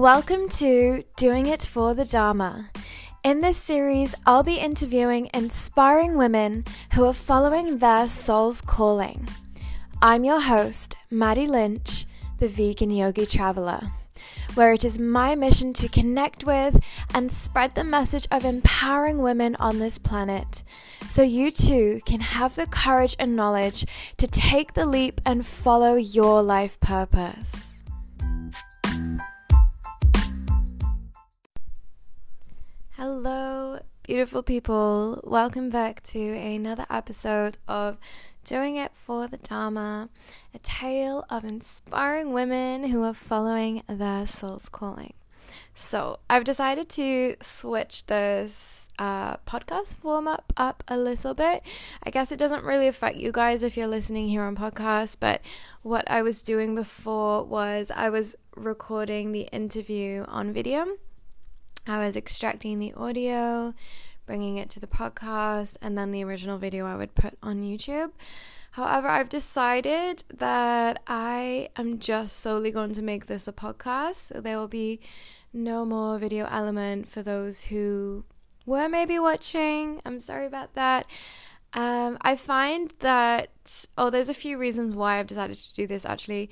[0.00, 2.70] Welcome to Doing It for the Dharma.
[3.22, 6.64] In this series, I'll be interviewing inspiring women
[6.94, 9.28] who are following their soul's calling.
[10.00, 12.06] I'm your host, Maddie Lynch,
[12.38, 13.92] the vegan yogi traveler,
[14.54, 19.54] where it is my mission to connect with and spread the message of empowering women
[19.56, 20.64] on this planet
[21.08, 23.84] so you too can have the courage and knowledge
[24.16, 27.79] to take the leap and follow your life purpose.
[33.02, 35.22] Hello, beautiful people.
[35.24, 37.98] Welcome back to another episode of
[38.44, 40.10] Doing It for the Dharma,
[40.52, 45.14] a tale of inspiring women who are following their soul's calling.
[45.72, 51.62] So, I've decided to switch this uh, podcast format up a little bit.
[52.02, 55.40] I guess it doesn't really affect you guys if you're listening here on podcast, but
[55.80, 60.98] what I was doing before was I was recording the interview on video
[61.86, 63.74] I was extracting the audio,
[64.26, 68.12] bringing it to the podcast, and then the original video I would put on YouTube.
[68.72, 74.16] However, I've decided that I am just solely going to make this a podcast.
[74.16, 75.00] So there will be
[75.52, 78.24] no more video element for those who
[78.66, 80.00] were maybe watching.
[80.04, 81.06] I'm sorry about that.
[81.72, 86.04] Um, I find that, oh, there's a few reasons why I've decided to do this
[86.04, 86.50] actually.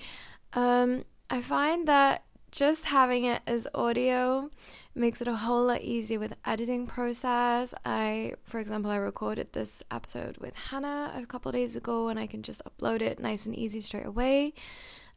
[0.55, 4.51] Um, I find that just having it as audio
[4.99, 7.75] makes it a whole lot easier with editing process.
[7.85, 12.27] I, for example, I recorded this episode with Hannah a couple days ago, and I
[12.27, 14.55] can just upload it nice and easy straight away.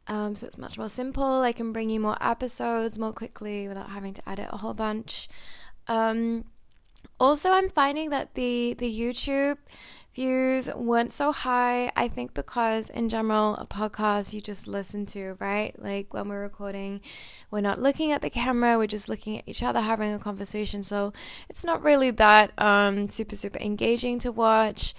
[0.06, 1.42] Um, so it's much more simple.
[1.42, 5.28] I can bring you more episodes more quickly without having to edit a whole bunch.
[5.88, 6.44] Um,
[7.18, 9.58] also, I'm finding that the the YouTube
[10.14, 11.90] views weren't so high.
[11.96, 15.74] I think because in general, a podcast you just listen to, right?
[15.80, 17.00] Like when we're recording,
[17.50, 20.82] we're not looking at the camera, we're just looking at each other having a conversation.
[20.82, 21.12] So
[21.48, 24.94] it's not really that um, super, super engaging to watch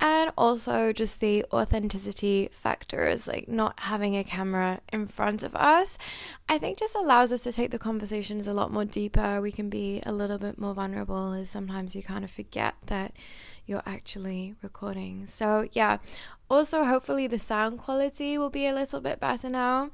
[0.00, 5.98] and also just the authenticity factors like not having a camera in front of us
[6.48, 9.40] i think just allows us to take the conversations a lot more deeper.
[9.40, 13.12] We can be a little bit more vulnerable as sometimes you kind of forget that
[13.66, 15.26] you're actually recording.
[15.26, 15.98] So yeah
[16.54, 19.90] also, hopefully, the sound quality will be a little bit better now.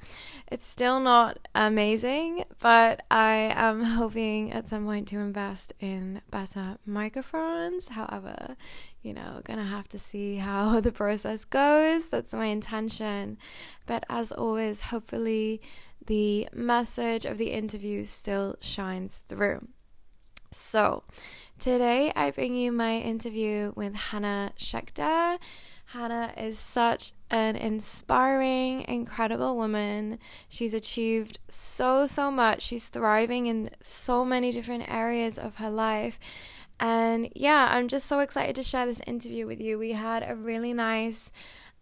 [0.52, 6.76] It's still not amazing, but I am hoping at some point to invest in better
[6.84, 7.88] microphones.
[7.88, 8.56] However,
[9.02, 12.10] you know, gonna have to see how the process goes.
[12.10, 13.38] That's my intention.
[13.86, 15.62] But as always, hopefully,
[16.06, 19.66] the message of the interview still shines through.
[20.52, 21.04] So,
[21.58, 25.38] today I bring you my interview with Hannah Schechter.
[25.92, 30.20] Hannah is such an inspiring, incredible woman.
[30.48, 32.62] She's achieved so, so much.
[32.62, 36.20] She's thriving in so many different areas of her life.
[36.78, 39.80] And yeah, I'm just so excited to share this interview with you.
[39.80, 41.32] We had a really nice,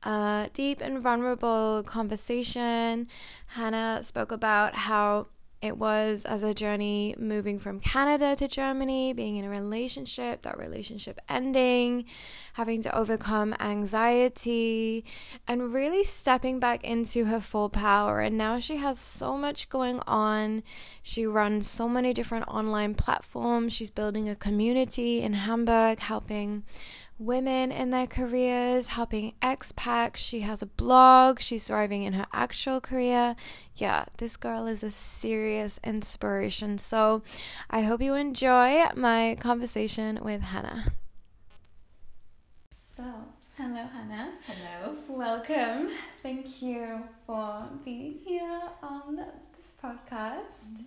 [0.02, 3.08] uh, deep, and vulnerable conversation.
[3.48, 5.26] Hannah spoke about how
[5.60, 10.56] it was as a journey moving from Canada to Germany, being in a relationship, that
[10.56, 12.04] relationship ending,
[12.52, 15.04] having to overcome anxiety,
[15.48, 18.20] and really stepping back into her full power.
[18.20, 20.62] And now she has so much going on.
[21.02, 23.72] She runs so many different online platforms.
[23.72, 26.62] She's building a community in Hamburg, helping
[27.19, 30.17] women in their careers, helping expats.
[30.17, 31.41] She has a blog.
[31.41, 33.35] She's thriving in her actual career.
[33.76, 36.79] Yeah, this girl is a serious inspiration.
[36.79, 37.23] So
[37.70, 40.87] I hope you enjoy my conversation with Hannah.
[42.79, 43.05] So,
[43.56, 44.32] hello, Hannah.
[44.47, 44.94] Hello.
[45.09, 45.91] Welcome.
[46.23, 49.17] Thank you for being here on
[49.56, 50.85] this podcast.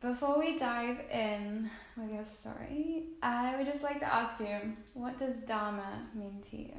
[0.00, 5.18] Before we dive in with your story, I would just like to ask you, what
[5.18, 6.74] does Dharma mean to you?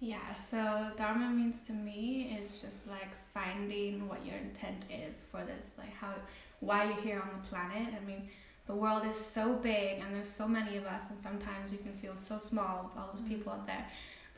[0.00, 5.44] Yeah, so Dharma means to me is just like finding what your intent is for
[5.44, 6.14] this, like how,
[6.60, 7.92] why you're here on the planet.
[7.94, 8.30] I mean,
[8.66, 11.92] the world is so big and there's so many of us, and sometimes you can
[11.98, 13.34] feel so small with all those mm-hmm.
[13.34, 13.86] people out there.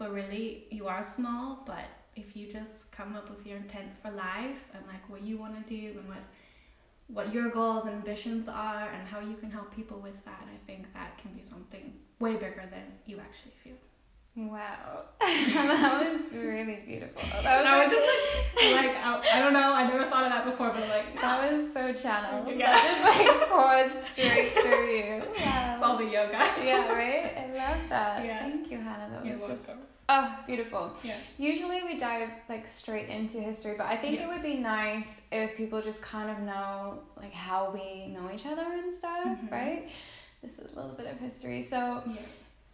[0.01, 1.85] But really, you are small, but
[2.17, 5.65] if you just come up with your intent for life and like what you want
[5.65, 6.19] to do and what
[7.09, 10.45] what your goals and ambitions are and how you can help people with that.
[10.53, 13.75] I think that can be something way bigger than you actually feel.
[14.37, 17.23] Wow, that was really beautiful.
[17.45, 20.33] That was, I was just like, like I, I, don't know, I never thought of
[20.33, 21.15] that before, but like
[21.97, 22.73] channel Yeah.
[22.73, 25.23] that just like poured straight through you.
[25.37, 26.33] It's all the yoga.
[26.65, 27.33] Yeah, right?
[27.37, 28.25] I love that.
[28.25, 28.41] Yeah.
[28.41, 29.09] Thank you, Hannah.
[29.13, 29.87] That You're was just welcome.
[30.09, 30.93] Oh beautiful.
[31.03, 31.17] Yeah.
[31.39, 34.25] Usually we dive like straight into history, but I think Yeah.
[34.25, 38.47] it would be nice if people just kind of know like how we know each
[38.47, 39.51] other and stuff, Mhm.
[39.51, 39.89] right?
[40.43, 41.63] This is a little bit of history.
[41.63, 42.15] So Yeah.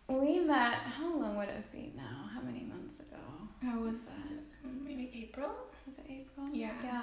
[0.08, 0.74] we met.
[0.74, 2.28] How long would it have been now?
[2.34, 3.16] How many months ago?
[3.62, 4.72] I was Was that?
[4.88, 5.50] maybe April.
[5.86, 6.48] Was it April?
[6.52, 6.72] Yeah.
[6.82, 7.02] Yeah.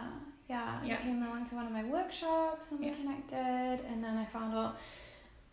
[0.49, 0.81] Yeah.
[0.83, 0.91] Yeah.
[0.91, 4.53] You came along to one of my workshops and we connected, and then I found
[4.55, 4.77] out.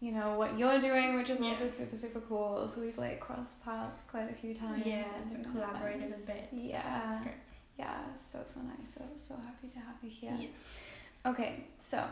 [0.04, 1.46] You know what you're doing, which is Yeah.
[1.48, 2.68] also super super cool.
[2.68, 4.82] So we've like crossed paths quite a few times.
[4.84, 6.24] Yes, and collaborated nice.
[6.24, 6.48] a bit.
[6.52, 6.82] Yeah.
[6.82, 7.34] that's great.
[7.78, 8.90] Yeah, so so nice.
[8.96, 10.36] So so happy to have you here.
[10.38, 11.30] Yeah.
[11.30, 12.04] Okay, so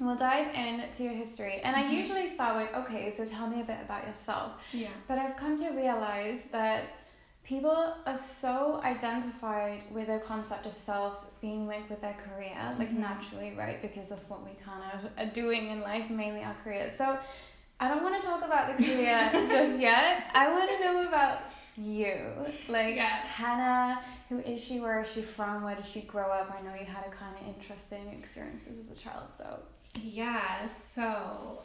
[0.00, 1.92] we'll dive into your history, and I Mhm.
[2.00, 3.04] usually start with okay.
[3.12, 4.50] So tell me a bit about yourself.
[4.72, 4.88] Yeah.
[5.06, 6.82] But I've come to realize that
[7.44, 11.14] people are so identified with their concept of self
[11.44, 13.00] being linked with their career, like Mhm.
[13.10, 13.78] naturally, right?
[13.82, 16.92] Because that's what we kind of are doing in life, mainly our careers.
[16.96, 17.18] So
[17.78, 19.18] I don't want to talk about the career
[19.56, 20.30] just yet.
[20.32, 21.40] I want to know about
[21.76, 22.16] you.
[22.68, 23.16] Like Yeah.
[23.38, 24.00] Hannah,
[24.30, 24.80] who is she?
[24.80, 25.62] Where is she from?
[25.64, 26.46] Where did she grow up?
[26.58, 29.46] I know you had a kind of interesting experiences as a child, so
[30.00, 31.58] Yeah, so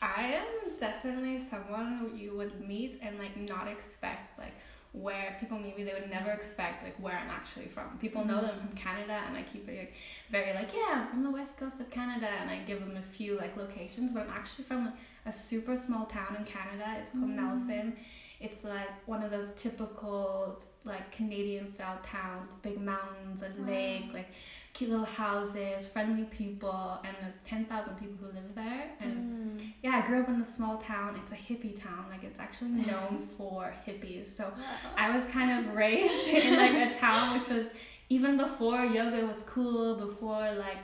[0.00, 4.54] I am definitely someone who you would meet and like not expect like
[4.94, 7.98] where people maybe they would never expect like where I'm actually from.
[8.00, 9.92] People know that I'm from Canada and I keep it like,
[10.30, 13.02] very like yeah I'm from the west coast of Canada and I give them a
[13.16, 14.92] few like locations but I'm actually from
[15.26, 16.96] a super small town in Canada.
[17.00, 17.36] It's called Mm.
[17.36, 17.96] Nelson.
[18.40, 23.66] It's like one of those typical like Canadian style towns, big mountains, a Wow.
[23.66, 24.30] lake, like
[24.74, 28.90] cute little houses, friendly people, and there's 10,000 people who live there.
[29.00, 29.12] And
[29.60, 29.66] Mm.
[29.82, 31.16] yeah, I grew up in a small town.
[31.22, 32.06] It's a hippie town.
[32.10, 34.26] Like it's actually known for hippies.
[34.26, 34.52] So
[34.96, 37.66] I was kind of raised in like a town which was
[38.10, 40.78] even before yoga was cool, before like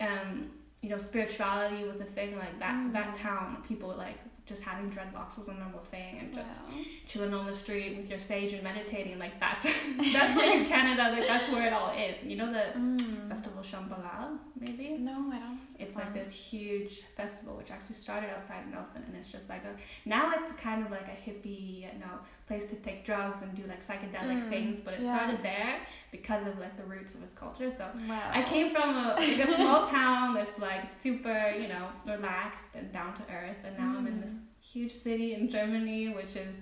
[0.00, 0.46] um
[0.82, 2.92] you know spirituality was a thing like that Mm.
[2.92, 6.78] that town people like just having dreadlocks was a normal thing and just Wow.
[7.06, 9.64] chilling on the street with your sage and meditating like that's
[10.12, 12.22] that's like in Canada like that's where it all is.
[12.22, 13.28] You know the Mm.
[13.28, 14.96] festival Shambhala maybe?
[14.98, 15.60] No, I don't.
[15.78, 19.64] It's like this huge festival which actually started outside of Nelson and it's just like
[19.64, 19.74] a
[20.08, 22.16] now it's kind of like a hippie you know
[22.46, 25.14] place to take drugs and do like psychedelic Mm, things but it yeah.
[25.16, 25.80] started there
[26.12, 28.30] because of like the roots of its culture so Wow.
[28.32, 32.92] I came from a, like a small town that's like super you know relaxed and
[32.92, 34.38] down to earth and now I'm in this Mm.
[34.72, 36.54] huge city in Germany which is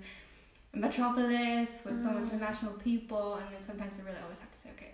[0.73, 2.33] a metropolis with so much Mm.
[2.33, 4.91] international people and then sometimes you really always have to say okay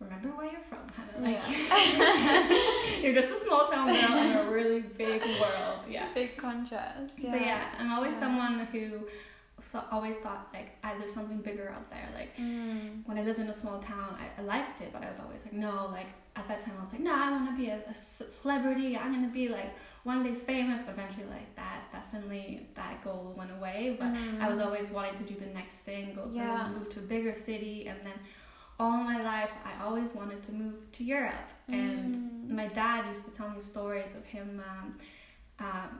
[0.00, 1.40] remember where you're from kind of like
[3.02, 7.14] you're just a small town girl in a really big world yeah Big contrast.
[7.18, 7.30] Yeah.
[7.32, 8.20] but yeah i'm always Yeah.
[8.20, 9.06] someone who
[9.70, 13.04] so always thought like I, there's something bigger out there like Mm.
[13.04, 15.44] when i lived in a small town I, I liked it but i was always
[15.44, 17.80] like no like at that time i was like no i want to be a
[17.94, 19.72] celebrity i'm gonna be like
[20.04, 24.58] one day famous but eventually like that definitely that goal went away but I was
[24.58, 24.64] Mm.
[24.66, 26.66] always wanting to do the next thing, go Yeah.
[26.68, 28.18] move to a bigger city, and then
[28.78, 31.48] all my life I always wanted to move to Europe.
[31.68, 32.50] And Mm.
[32.50, 34.94] my dad used to tell me stories of him um,
[35.58, 35.90] um,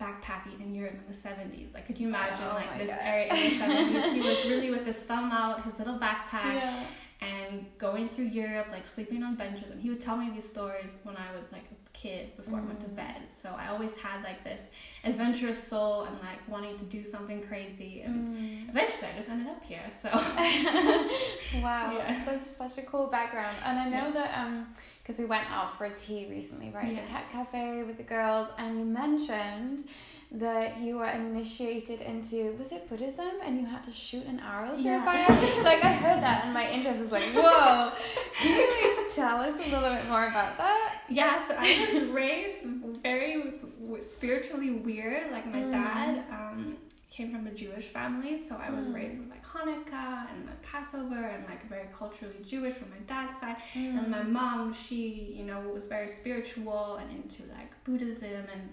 [0.00, 1.68] backpacking in Europe in the seventies.
[1.72, 3.00] Like, could you imagine Oh like this God.
[3.02, 4.12] area in the seventies?
[4.12, 6.84] he was really with his thumb out, his little backpack, Yeah.
[7.20, 9.70] and going through Europe, like sleeping on benches.
[9.70, 12.62] And he would tell me these stories when I was like a kid before I
[12.70, 12.96] went to Mm.
[12.96, 13.20] bed.
[13.30, 14.62] So I always had like this
[15.04, 18.02] adventurous soul and like wanting to do something crazy.
[18.06, 18.68] And Mm.
[18.70, 19.86] eventually I just ended up here.
[20.02, 20.08] So
[21.66, 22.22] Wow, Yeah.
[22.24, 23.56] that's such a cool background.
[23.64, 24.66] And I know that um,
[25.02, 26.92] because we went out for tea recently, right?
[26.92, 27.02] Yeah.
[27.02, 29.84] The cat cafe with the girls, and you mentioned
[30.32, 34.72] that you were initiated into was it Buddhism, and you had to shoot an arrow
[34.74, 35.04] through Yeah.
[35.04, 35.62] fire.
[35.62, 37.92] like I heard that, and my interest is like, whoa!
[38.38, 41.02] Can you like, tell us a little bit more about that?
[41.08, 42.62] yeah, so I was raised
[43.02, 43.52] very
[44.00, 45.30] spiritually weird.
[45.30, 45.70] Like my Mm.
[45.72, 46.76] dad um,
[47.10, 48.94] came from a Jewish family, so I was Mm.
[48.94, 53.38] raised with like Hanukkah and like Passover and like very culturally Jewish from my dad's
[53.38, 53.56] side.
[53.74, 53.98] Mm.
[53.98, 58.68] And my mom, she, you know, was very spiritual and into like Buddhism and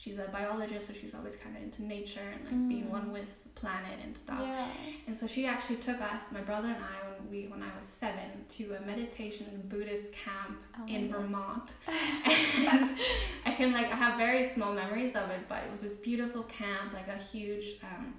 [0.00, 2.90] she's a biologist, so she's always kind of into nature and like being Mm.
[2.98, 4.40] one with the planet and stuff.
[4.40, 4.68] Yeah.
[5.08, 7.86] And so she actually took us, my brother and I, when we when I was
[7.86, 11.08] seven, to a meditation Buddhist camp Oh in.
[11.12, 11.72] Vermont.
[12.72, 12.90] and
[13.44, 16.44] I can like I have very small memories of it, but it was this beautiful
[16.44, 18.14] camp, like a huge um,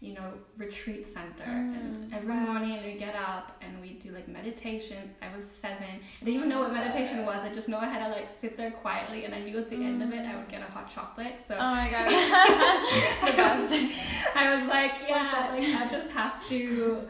[0.00, 1.44] you know, retreat center.
[1.44, 2.40] and Mm, every wow.
[2.52, 5.10] morning we get up and we do like meditations.
[5.20, 5.84] I was seven.
[6.20, 7.40] I didn't even know what meditation was.
[7.42, 9.76] I just know I had to like sit there quietly and I knew at the
[9.76, 11.36] end of it I would get a hot chocolate.
[11.46, 12.08] So Oh my god.
[13.26, 13.74] the best.
[14.34, 17.06] I was like, yeah, like I just have to,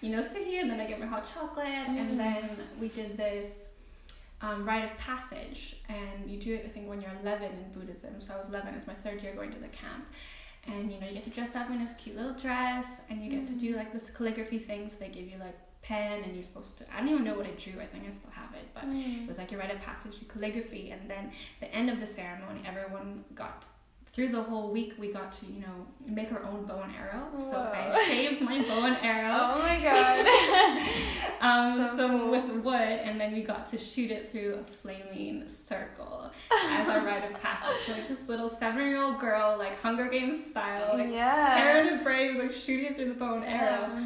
[0.00, 1.98] you know, sit here and then I get my hot chocolate Mm.
[2.00, 3.56] and then we did this
[4.42, 8.18] um, rite of passage, and you do it I think when you're 11 in Buddhism.
[8.22, 8.72] So I was 11.
[8.74, 10.06] It's my third year going to the camp,
[10.66, 13.30] and you know you get to dress up in this cute little dress, and you
[13.30, 13.76] get to do mm.
[13.76, 14.88] like this calligraphy thing.
[14.88, 16.84] So they give you like pen, and you're supposed to.
[16.94, 17.80] I don't even know what I drew.
[17.80, 19.22] I think I still have it, but mm.
[19.22, 22.06] it was like you write a passage to calligraphy, and then the end of the
[22.06, 23.64] ceremony, everyone got
[24.12, 27.28] through the whole week we got to you know make our own bow and arrow
[27.38, 28.04] so i Whoa.
[28.08, 30.26] shaved my bow and arrow Oh my god.
[31.40, 32.30] um, So so cool.
[32.30, 32.74] with wood
[33.06, 36.30] and then we got to shoot it through a flaming circle
[36.70, 40.08] as our rite of passage so it's this little seven year old girl like hunger
[40.08, 41.54] games style like yeah.
[41.58, 44.02] Aaron and Brave like shooting it through the bow and arrow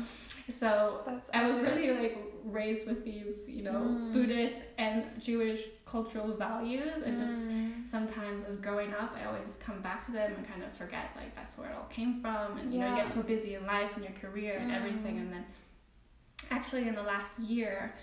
[0.50, 4.12] so That's I was really like raised with these you know Mm.
[4.12, 5.61] Buddhist and Jewish
[5.94, 7.86] cultural values and just Mm.
[7.86, 11.30] sometimes as growing up I always come back to them and kind of forget like
[11.36, 13.92] that's where it all came from and you know you get so busy in life
[13.94, 15.22] and your career and everything Mm.
[15.22, 15.44] and then
[16.50, 17.94] actually in the last year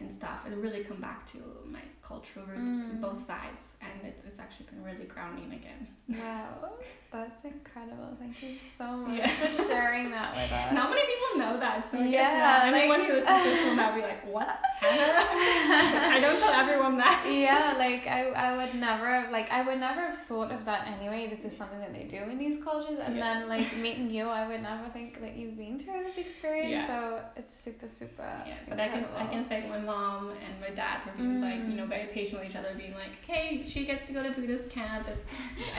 [0.00, 1.38] and stuff I really come back to
[1.76, 3.00] my cultural roots on Mm.
[3.06, 5.82] both sides and it's, it's actually been really grounding again
[6.22, 6.70] Wow,
[7.12, 8.10] that's incredible.
[8.18, 9.28] Thank you so much Yeah.
[9.28, 10.72] for sharing that with us.
[10.78, 13.64] not many people know that so I Yeah, guess not anyone who listens to this
[13.66, 14.48] will now be like what
[14.82, 19.80] I don't tell everyone that yeah, like I, I would never have like I would
[19.88, 21.20] never have thought of that anyway.
[21.34, 23.24] This is something that they do in these cultures, and Yeah.
[23.40, 26.70] then like meeting you, I would never think that you've been through this experience.
[26.70, 26.86] Yeah.
[26.86, 26.96] So
[27.36, 28.30] it's super, super.
[28.46, 31.62] Yeah, but I can I can thank my mom and my dad for being like
[31.68, 31.96] you know Mm.
[31.98, 35.06] Very patient with each other, being like, hey, she gets to go to Buddhist camp.
[35.08, 35.18] If,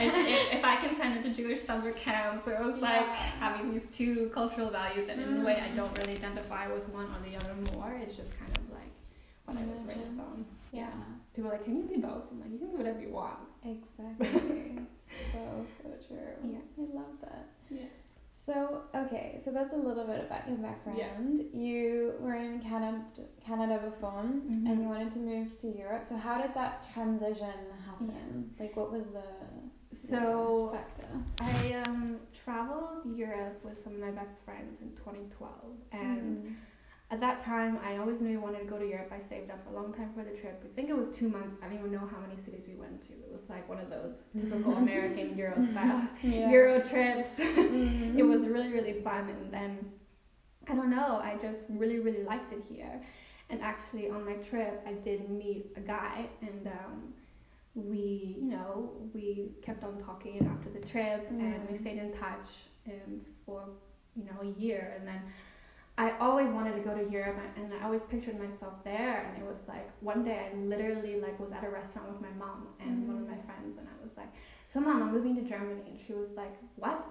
[0.00, 3.72] if, if I can send her to Jewish summer camp, so it was like having
[3.72, 5.76] these two cultural values, and in a way, I Mm.
[5.76, 7.92] don't really identify with one or the other more.
[8.02, 8.90] It's just kind of like
[9.44, 10.44] what I was raised on.
[10.72, 10.88] Yeah,
[11.34, 12.24] People are like, can you be both?
[12.32, 13.38] I'm like, you can do whatever you want.
[13.64, 14.28] exactly.
[15.32, 16.18] so so true.
[16.44, 16.58] Yeah.
[16.78, 17.46] I love that.
[17.70, 17.82] Yeah.
[18.50, 20.98] So okay, so that's a little bit about your background.
[20.98, 21.16] Yeah.
[21.52, 23.04] You were in Canada,
[23.46, 24.66] Canada before, Mhm.
[24.68, 26.04] and you wanted to move to Europe.
[26.04, 28.52] So how did that transition happen?
[28.58, 29.22] Like, what was the
[30.08, 31.44] So the?
[31.44, 36.38] I um, traveled Europe with some of my best friends in 2012, and.
[36.44, 36.54] Mm.
[37.10, 39.12] At that time, I always knew I wanted to go to Europe.
[39.12, 40.62] I saved up a long time for the trip.
[40.64, 41.56] I think it was two months.
[41.60, 43.12] I don't even know how many cities we went to.
[43.14, 46.48] It was like one of those typical American Euro style yeah.
[46.50, 47.30] Euro trips.
[47.38, 48.16] Mhm.
[48.16, 49.28] it was really, really fun.
[49.28, 49.90] And then,
[50.68, 53.00] I don't know, I just really, really liked it here.
[53.48, 57.12] And actually, on my trip, I did meet a guy, and um,
[57.74, 61.78] we, you know, we kept on talking after the trip, and we Mm.
[61.78, 62.48] stayed in touch
[62.88, 63.64] um, for,
[64.14, 64.94] you know, a year.
[64.96, 65.22] And then
[65.98, 69.44] I always wanted to go to Europe and I always pictured myself there and it
[69.44, 73.06] was like one day I literally like was at a restaurant with my mom and
[73.06, 74.30] one of my friends and I was like,
[74.68, 76.98] So mom, I'm moving to Germany and she was like, What?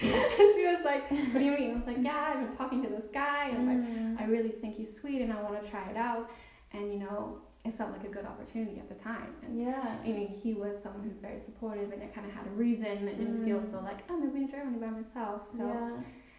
[0.00, 1.70] And she was like, What do you mean?
[1.72, 4.18] I was like, Yeah, I've been talking to this guy and like Mm.
[4.18, 6.26] I really think he's sweet and I want to try it out
[6.72, 9.96] and you know, it felt like a good opportunity at the time and yeah.
[10.04, 13.08] I mean, he was someone who's very supportive and I kind of had a reason.
[13.08, 13.84] I didn't feel so Mm.
[13.84, 15.42] like, I'm moving to Germany by myself.
[15.56, 15.98] So, yeah.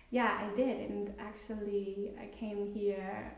[0.09, 0.79] yeah, I did.
[0.79, 3.33] And actually, I came here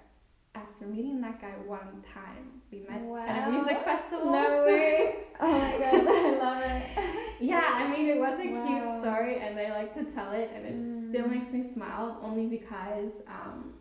[0.55, 2.61] after meeting that guy one time.
[2.71, 3.83] We met at a music Wow.
[3.83, 4.31] festival.
[4.31, 5.09] No way.
[5.39, 6.85] Oh my god, I love it.
[7.39, 8.61] yeah, I mean, it was a Wow.
[8.63, 10.49] cute story and I like to tell it.
[10.53, 11.29] And it still Mm.
[11.29, 13.73] makes me smile only because um,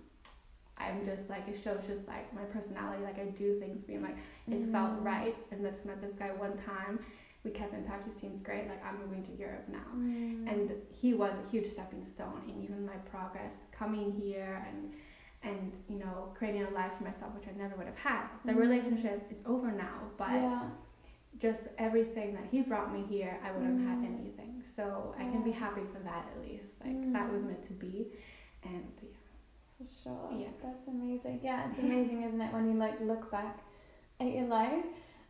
[0.88, 3.02] I'm just like, it shows just like my personality.
[3.02, 4.16] Like, I do things being like,
[4.50, 5.04] it felt Mm.
[5.04, 5.36] right.
[5.50, 6.98] And let's met this guy one time.
[7.44, 8.02] We kept in touch.
[8.04, 8.68] He seems great.
[8.68, 10.48] Like I'm moving to Europe now, Mm.
[10.52, 14.90] and he was a huge stepping stone in even my progress coming here and
[15.42, 18.24] and you know creating a life for myself, which I never would have had.
[18.44, 18.58] The Mm.
[18.66, 20.68] relationship is over now, but yeah.
[21.38, 24.04] just everything that he brought me here, I wouldn't have had Mm.
[24.18, 24.62] anything.
[24.64, 26.80] So I can be happy for that at least.
[26.84, 27.46] Like that was Mm.
[27.48, 28.06] meant to be,
[28.62, 29.08] and yeah.
[29.82, 30.30] For sure.
[30.38, 30.48] Yeah.
[30.62, 31.40] That's amazing.
[31.42, 33.58] Yeah, it's amazing, isn't it, when you like look back
[34.20, 34.84] at your life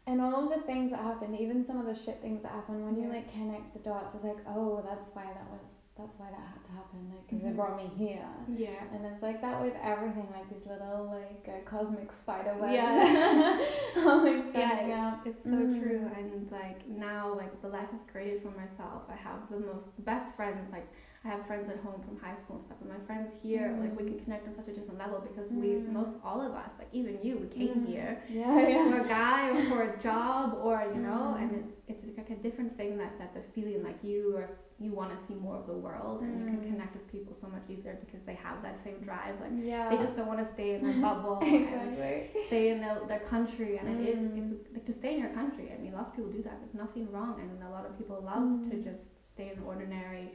[0.07, 2.85] and all of the things that happened, even some of the shit things that happened,
[2.85, 5.61] when you like connect the dots, it's like, oh, that's why that was,
[5.97, 7.57] that's why that had to happen, like, because it Mhm.
[7.57, 8.29] brought me here.
[8.49, 8.83] Yeah.
[8.93, 12.73] And it's like that with everything, like these little like uh, cosmic spider webs.
[12.75, 13.59] Yeah.
[14.05, 15.19] all like Yeah, out.
[15.27, 15.79] It's so Mm.
[15.79, 19.89] true, and like now, like the life I've created for myself, I have the most
[20.05, 20.71] best friends.
[20.73, 20.89] Like
[21.25, 23.95] I have friends at home from high school and stuff, and my friends here, like
[23.97, 24.07] we Mm.
[24.09, 25.87] can connect on such a different level because we, Mm.
[25.87, 27.87] most all of us, like even you, we came Mm.
[27.87, 28.83] here Yeah, yeah.
[28.83, 31.59] for a guy or for a job or you know, and Mm.
[31.59, 34.49] it's it's like a different thing that that the feeling like you or
[34.79, 36.67] you want to see more of the world, and you can Mm.
[36.71, 39.39] connect with people so much easier because they have that same drive.
[39.39, 39.89] Like yeah.
[39.89, 41.39] they just don't want to stay in their bubble.
[41.73, 41.97] and,
[42.35, 44.37] stay in their, their country and it is Mm.
[44.39, 46.59] it's like to stay in your country i mean a lot of people do that
[46.61, 48.83] there's nothing wrong I and a lot of people love to Mm.
[48.89, 49.03] just
[49.35, 50.27] stay in the ordinary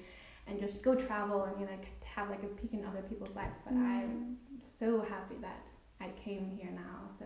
[0.47, 3.35] and just go travel and you know, like have like a peek in other people's
[3.35, 4.35] lives but i'm Mm.
[4.79, 5.59] so happy that
[6.01, 7.09] i came here now.
[7.19, 7.25] So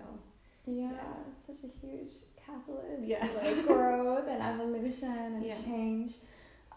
[0.66, 1.14] Yeah, Yeah.
[1.48, 3.04] such a huge catalyst.
[3.04, 3.36] Yes.
[3.36, 5.56] Like growth and evolution and Yeah.
[5.66, 6.12] change.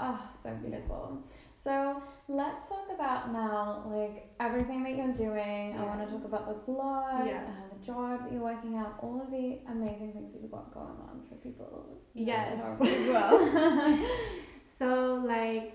[0.01, 1.23] Oh, so beautiful.
[1.63, 5.77] So let's talk about now, like everything that you're doing.
[5.79, 7.43] I want to talk about the blog, Yeah.
[7.51, 10.73] uh, the job that you're working out, all of the amazing things that you've got
[10.75, 11.71] going on, so people
[12.15, 12.59] Yes.
[12.81, 13.35] as well.
[14.79, 15.67] So like,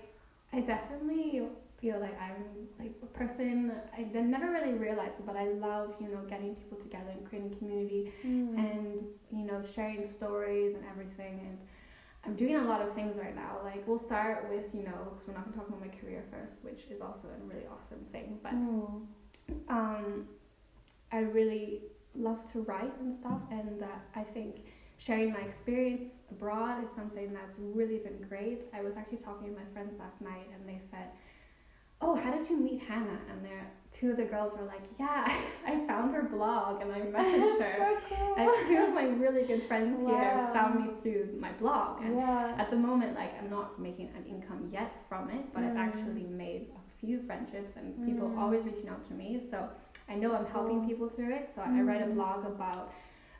[0.52, 1.42] I definitely
[1.78, 3.72] feel like I'm like a person.
[3.96, 7.50] I never really realized it, but I love you know getting people together and creating
[7.50, 8.56] community Mm.
[8.56, 11.40] and you know sharing stories and everything.
[11.46, 11.58] And
[12.24, 13.58] I'm doing a lot of things right now.
[13.62, 16.58] Like we'll start with you know because we're not gonna talk about my career first,
[16.62, 18.38] which is also a really awesome thing.
[18.42, 19.06] But Mm.
[19.68, 20.22] um,
[21.12, 21.80] I really
[22.14, 24.62] love to write and stuff, and uh, I think
[25.00, 28.62] sharing my experience abroad is something that's really been great.
[28.72, 31.08] I was actually talking to my friends last night, and they said,
[32.00, 35.26] "Oh, how did you meet Hannah?" And there, two of the girls were like, "Yeah,
[35.66, 38.34] I found her blog, and I messaged her." so cool.
[38.36, 40.06] And two of my really good friends Wow.
[40.08, 42.54] here found me through my blog, and yeah.
[42.58, 45.86] at the moment, like I'm not making an income yet from it, but I've Mm.
[45.88, 48.38] actually made a few friendships and people Mm.
[48.38, 49.40] always reaching out to me.
[49.50, 49.68] So
[50.08, 51.50] I know I'm helping people through it.
[51.54, 52.14] So I write a Mm.
[52.14, 52.90] blog about.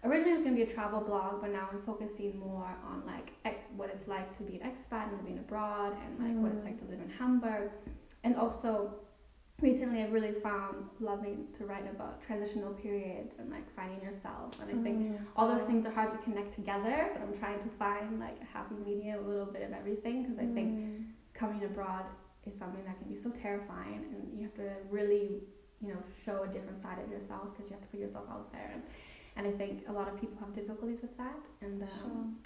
[0.02, 3.33] Originally, it was gonna be a travel blog, but now I'm focusing more on like
[3.45, 6.62] ex- what it's like to be an expat and living abroad, and like what it's
[6.62, 6.66] Mm.
[6.66, 7.71] like to live in Hamburg,
[8.25, 8.95] and also.
[9.62, 14.59] Recently, I've really found loving to write about transitional periods and like finding yourself.
[14.59, 15.19] And I think Mm.
[15.37, 18.45] all those things are hard to connect together, but I'm trying to find like a
[18.47, 21.04] happy medium, a little bit of everything, because I think Mm.
[21.35, 22.07] coming abroad
[22.47, 25.42] is something that can be so terrifying, and you have to really,
[25.83, 28.50] you know, show a different side of yourself because you have to put yourself out
[28.52, 28.83] there, and,
[29.37, 32.37] and I think a lot of people have difficulties with that, and um,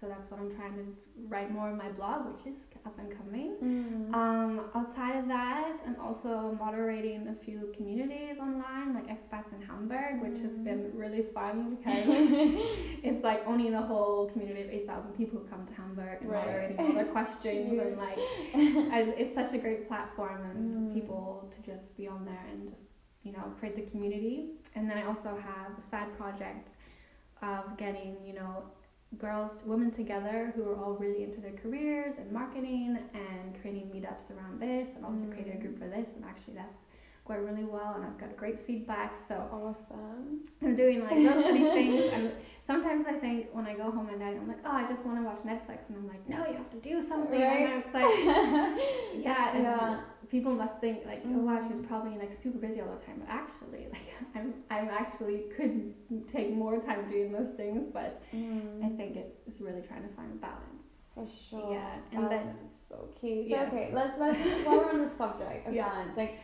[0.00, 0.84] so that's what I'm trying to
[1.28, 3.54] write more in my blog, which is up and coming.
[3.62, 4.12] Mm.
[4.12, 10.20] Um, outside of that, I'm also moderating a few communities online, like expats in Hamburg,
[10.20, 10.64] which has Mm.
[10.64, 12.06] been really fun because
[13.08, 16.44] it's like only the whole community of 8,000 people who come to Hamburg and Right.
[16.44, 18.18] moderating all their questions and like
[18.54, 20.94] it's such a great platform and Mm.
[20.94, 22.82] people to just be on there and just
[23.24, 24.50] you know create the community.
[24.76, 26.72] And then I also have a side project
[27.42, 28.64] of getting you know
[29.18, 34.30] girls, women together who are all really into their careers and marketing and creating meetups
[34.36, 35.78] around this and also creating a group mm.
[35.78, 36.08] for this.
[36.16, 36.76] And actually, that's
[37.26, 39.14] going really well and I've got great feedback.
[39.26, 40.40] So Awesome.
[40.62, 42.12] I'm doing like those three things.
[42.12, 42.32] And
[42.66, 45.18] sometimes I think when I go home at night, I'm like, oh, I just want
[45.18, 45.88] to watch Netflix.
[45.88, 47.40] And I'm like, no, you have to do something.
[47.40, 47.68] Right.
[47.68, 48.04] And it's like,
[49.24, 49.54] yeah.
[49.54, 50.00] And Yeah.
[50.34, 51.86] People must think like, oh wow, she's Mhm.
[51.86, 53.18] probably like super busy all the time.
[53.22, 55.94] But actually, like, I'm, I'm actually could
[56.32, 57.82] take more time doing those things.
[57.98, 58.84] But Mm.
[58.86, 60.82] I think it's, it's really trying to find a balance.
[61.14, 61.72] For sure.
[61.72, 63.36] Yeah, and then- balance is so key.
[63.48, 63.68] So Yeah.
[63.68, 65.88] okay, let's let's while we're on the subject of Yeah.
[65.88, 66.34] balance, like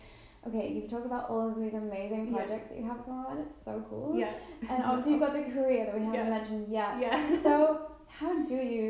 [0.49, 2.37] okay, you've talked about all of these amazing Yeah.
[2.37, 3.39] projects that you have going on.
[3.45, 4.15] It's so cool.
[4.17, 4.33] Yeah.
[4.71, 6.37] And obviously you've got the career that we haven't Yeah.
[6.39, 6.93] mentioned yet.
[7.05, 7.43] Yeah.
[7.43, 7.53] So
[8.19, 8.87] how do you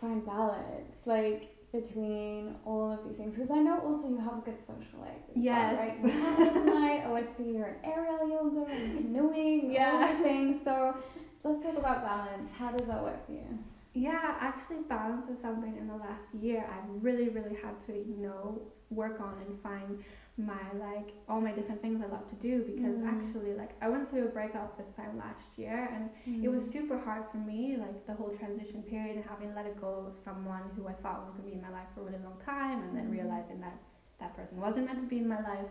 [0.00, 3.34] find balance, like between all of these things?
[3.34, 5.22] Because I know also you have a good social life.
[5.28, 5.78] as well, Yes.
[5.78, 5.98] right?
[6.02, 7.04] You have this night.
[7.06, 9.66] I see you're in aerial yoga and canoeing.
[9.66, 10.16] All Yeah.
[10.16, 10.60] the things.
[10.64, 10.96] So
[11.44, 12.50] let's talk about balance.
[12.58, 13.46] How does that work for you?
[13.92, 18.16] Yeah, actually, balance is something in the last year I've really, really had to, you
[18.18, 20.02] know, work on and find
[20.46, 23.06] my like all my different things I love to do because Mm.
[23.06, 26.10] actually, like, I went through a breakup this time last year and
[26.44, 26.72] it was Mm.
[26.72, 30.16] super hard for me, like the whole transition period and having let it go of
[30.16, 32.82] someone who I thought was gonna be in my life for a really long time,
[32.82, 33.12] and then Mhm.
[33.18, 33.78] realizing that
[34.18, 35.68] that person wasn't meant to be in my life.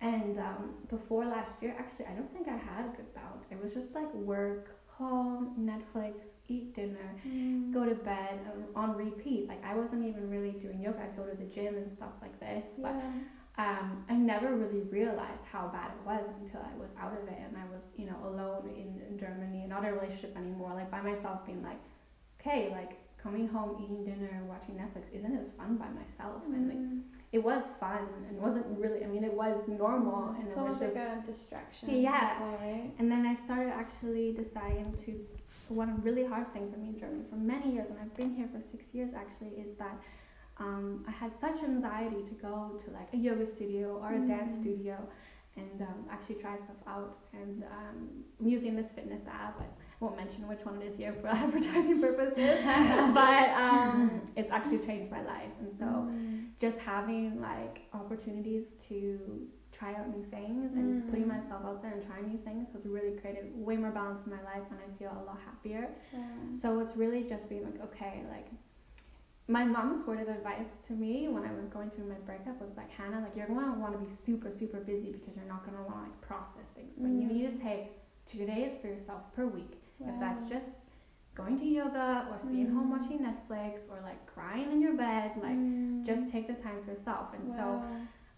[0.00, 3.46] And um, before last year, actually, I don't think I had a good balance.
[3.50, 6.14] It was just like work, home, Netflix,
[6.48, 7.72] eat dinner, Mm.
[7.72, 9.46] go to bed um, on repeat.
[9.48, 11.02] Like I wasn't even really doing yoga.
[11.02, 13.10] I'd go to the gym and stuff like this, but Yeah.
[13.58, 17.38] Um, I never really realized how bad it was until I was out of it
[17.46, 20.72] and I was, you know, alone in, in Germany, and not in a relationship anymore,
[20.74, 21.78] like by myself, being like,
[22.40, 26.42] okay, like coming home, eating dinner, watching Netflix isn't as fun by myself.
[26.46, 27.02] And like, Mm.
[27.32, 29.04] it was fun and wasn't really.
[29.04, 30.94] I mean, it was normal and It's it was just.
[30.94, 31.90] like a distraction.
[32.00, 32.40] Yeah.
[32.40, 32.90] well, right?
[32.98, 35.20] And then I started actually deciding to.
[35.68, 38.48] One really hard thing for me in Germany for many years, and I've been here
[38.52, 39.94] for six years actually, is that
[40.60, 44.52] um, I had such anxiety to go to like a yoga studio or a dance
[44.54, 44.60] Mm.
[44.62, 44.96] studio
[45.56, 47.16] and um, actually try stuff out.
[47.32, 47.96] And um,
[48.40, 49.60] I'm using this fitness app.
[49.60, 49.66] I
[50.00, 52.58] won't mention which one it is here for advertising purposes,
[53.20, 55.52] but um, it's actually changed my life.
[55.60, 56.44] And so Mm.
[56.60, 61.34] just having like opportunities to try out new things and putting Mm.
[61.36, 64.42] myself out there and trying new things has really created way more balance in my
[64.52, 65.84] life and I feel a lot happier.
[66.12, 66.18] Yeah.
[66.62, 68.48] So it's really just being like, okay, like
[69.50, 72.76] my mom's word of advice to me when I was going through my breakup was
[72.76, 75.82] like, Hannah, like you're gonna want to be super, super busy because you're not gonna
[75.82, 77.32] want to like process things, but you Mm.
[77.34, 77.84] need to take
[78.26, 79.74] two days for yourself per week.
[80.00, 80.70] If that's just
[81.34, 82.90] going to yoga or home Mm.
[82.96, 86.04] watching Netflix or like crying in your bed, like Mm.
[86.06, 87.34] just take the time for yourself.
[87.34, 87.82] And so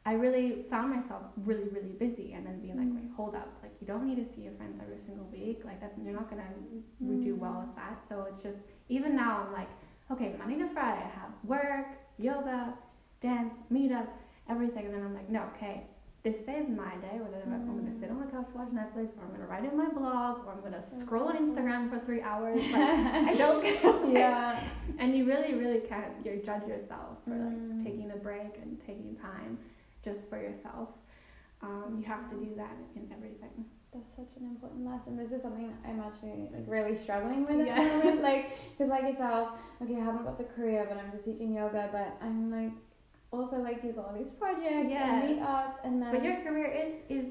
[0.04, 2.96] I really found myself really, really busy and then being like, Mm.
[2.96, 3.50] wait, hold up.
[3.62, 5.64] Like, you don't need to see your friends every single week.
[5.64, 7.66] Like, that's, you're not going to do well Mm.
[7.66, 8.02] with that.
[8.02, 9.70] So it's just, even now, I'm like,
[10.12, 11.86] okay, Monday to Friday, I have work,
[12.18, 12.74] yoga,
[13.20, 14.06] dance, meetup,
[14.48, 14.86] everything.
[14.86, 15.84] And then I'm like, no, okay,
[16.22, 17.18] this day is my day.
[17.18, 19.46] Whether I'm, I'm going to sit on the couch, watch Netflix, or I'm going to
[19.46, 21.36] write in my blog, or I'm going to So scroll on.
[21.36, 22.60] Instagram for three hours.
[22.72, 24.06] Like, I don't care.
[24.12, 24.60] yeah.
[24.98, 27.82] And you really, really can't you judge yourself for like Mm.
[27.84, 29.58] taking a break and taking time
[30.04, 30.88] just for yourself.
[31.62, 33.64] Um, you have to do that in everything.
[33.92, 35.16] That's such an important lesson.
[35.18, 37.76] This is something I'm actually like really struggling with Yeah.
[37.78, 38.22] at the moment.
[38.32, 39.50] Like, because like yourself,
[39.82, 41.90] okay, I haven't got the career, but I'm just teaching yoga.
[41.92, 42.72] But I'm like,
[43.32, 45.20] also like you've got all these projects Yeah.
[45.20, 46.10] and meetups, and then.
[46.10, 47.26] But your career is is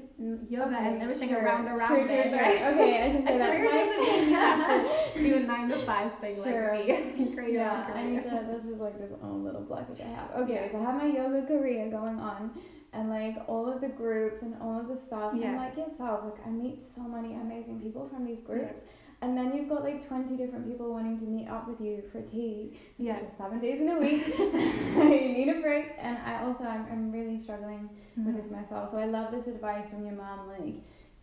[0.48, 2.30] yoga Okay, and everything sure, around around sure, there.
[2.30, 2.68] Sure, sure.
[2.74, 3.50] Okay, I should A say that.
[3.56, 6.76] career doesn't mean you have to do a nine to five thing Sure.
[6.76, 7.52] like me.
[7.52, 8.44] Yeah, I need to.
[8.48, 10.30] That's just like this own little blockage I have.
[10.42, 10.70] Okay, Yeah.
[10.70, 12.52] so I have my yoga career going on,
[12.92, 15.32] and like all of the groups and all of the stuff.
[15.36, 15.48] Yeah.
[15.48, 18.82] And like yourself, like I meet so many amazing people from these groups,
[19.22, 22.20] and then you've got like twenty different people wanting to meet up with you for
[22.22, 22.78] tea.
[22.98, 23.14] Yeah.
[23.14, 24.26] like seven days in a week.
[24.36, 28.90] you need a break, and I also I'm, I'm really struggling with this myself.
[28.90, 30.74] So I love this advice from your mom, like.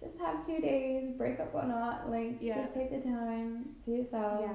[0.01, 2.61] Just have two days, break up or not, like Yeah.
[2.61, 4.39] just take the time to yourself.
[4.43, 4.53] Yeah.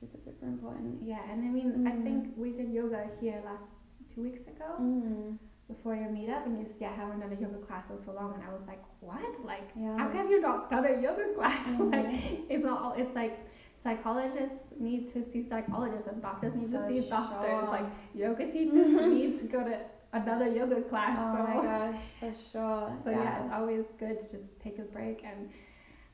[0.00, 0.98] Super, super important.
[1.04, 2.02] Yeah, and I mean, I Mm.
[2.02, 3.68] think we did yoga here last
[4.12, 4.64] two weeks ago.
[4.80, 5.38] Mm.
[5.74, 8.12] Before your meetup and you said, yeah, I haven't done a yoga class in so
[8.12, 9.32] long and I was like, what?
[9.44, 9.96] Like Yeah.
[9.98, 11.64] how have you not done a yoga class?
[11.68, 11.92] Mhm.
[11.96, 12.08] like
[12.48, 13.34] it's not all it's like
[13.82, 17.40] psychologists need to see psychologists and doctors need to see doctors.
[17.62, 17.70] sure.
[17.76, 19.76] Like yoga teachers need to go to
[20.12, 21.16] another yoga class.
[21.18, 22.88] Oh so my gosh, for sure.
[23.04, 25.48] so yeah, it's always good to just take a break and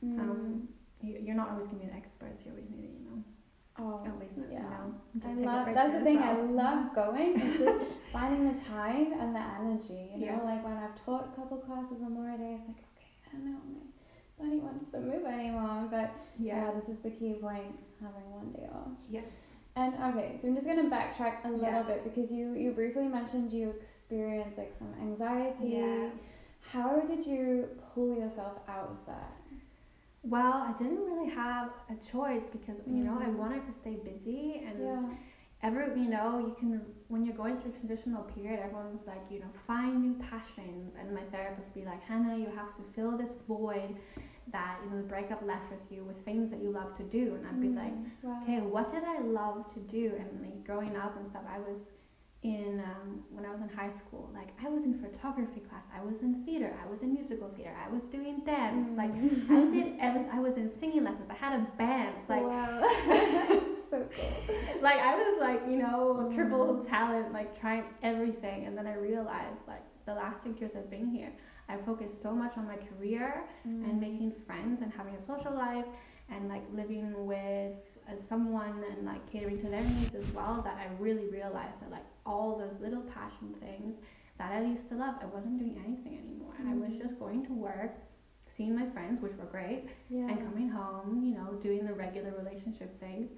[0.04, 0.18] Mm.
[0.20, 0.68] um
[1.00, 3.22] you, you're not always gonna be an expert, so you always need to, you know,
[3.80, 4.58] oh, at least yeah.
[4.58, 6.18] you know, I love that's the thing.
[6.18, 7.40] I love going.
[7.40, 10.10] It's just finding the time and the energy.
[10.14, 10.50] You know, Yeah.
[10.50, 13.36] like when I've taught a couple classes or more a day, it's like okay, I
[13.36, 13.58] don't know,
[14.38, 15.88] my body wants to move anymore.
[15.90, 16.70] But yeah, yeah.
[16.80, 18.88] this is the key point: having one day off.
[19.10, 19.24] Yes.
[19.76, 21.82] And okay, so I'm just gonna backtrack a little Yeah.
[21.82, 25.68] bit because you you briefly mentioned you experienced like some anxiety.
[25.80, 26.08] Yeah.
[26.60, 29.32] How did you pull yourself out of that?
[30.28, 33.36] Well, I didn't really have a choice because you know I Mhm.
[33.36, 35.04] wanted to stay busy and Yeah.
[35.62, 36.70] every you know you can
[37.08, 41.24] when you're going through transitional period everyone's like you know find new passions and my
[41.34, 43.94] therapist be like Hannah you have to fill this void
[44.52, 47.34] that you know the breakup left with you with things that you love to do
[47.36, 48.42] and I'd be like Mm, wow.
[48.42, 51.78] okay what did I love to do and like growing up and stuff I was
[52.54, 56.00] in um, when I was in high school like I was in photography class I
[56.08, 59.50] was in theater I was in musical theater I was doing dance like Mm.
[59.58, 61.28] I did every, I was in singing lessons.
[61.36, 62.14] I had a band.
[62.34, 62.74] Like wow.
[63.90, 64.32] so cool.
[64.88, 66.88] like I was like, you know, triple Mm.
[66.94, 71.08] talent, like trying everything and then I realized like the last six years I've been
[71.18, 71.32] here,
[71.68, 73.28] I focused so much on my career
[73.66, 73.82] Mm.
[73.86, 75.88] and making friends and having a social life
[76.32, 77.74] and like living with
[78.08, 81.90] uh, someone and like catering to their needs as well that I really realized that
[81.90, 83.94] like all those little passion things
[84.38, 86.54] that I used to love, I wasn't doing anything anymore.
[86.68, 87.02] I was Mm.
[87.02, 87.92] just going to work,
[88.56, 90.28] seeing my friends, which were great, yeah.
[90.28, 93.30] and coming home, you know, doing the regular relationship things.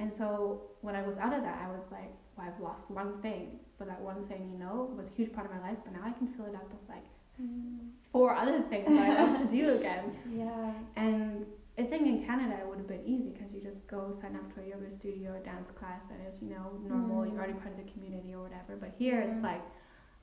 [0.00, 3.20] And so when I was out of that, I was like, well, I've lost one
[3.22, 5.78] thing, but that one thing, you know, was a huge part of my life.
[5.84, 7.04] But now I can fill it up with like
[7.40, 7.90] Mm.
[8.12, 10.04] four other things that I love to do again.
[10.36, 10.72] Yeah.
[10.96, 11.46] And
[11.78, 14.52] I think in Canada it would have been easy because you just go sign up
[14.54, 17.22] to a yoga studio or dance class that is, you know, normal.
[17.24, 17.30] Mm.
[17.32, 18.76] You're already part of the community or whatever.
[18.78, 19.62] But here it's like.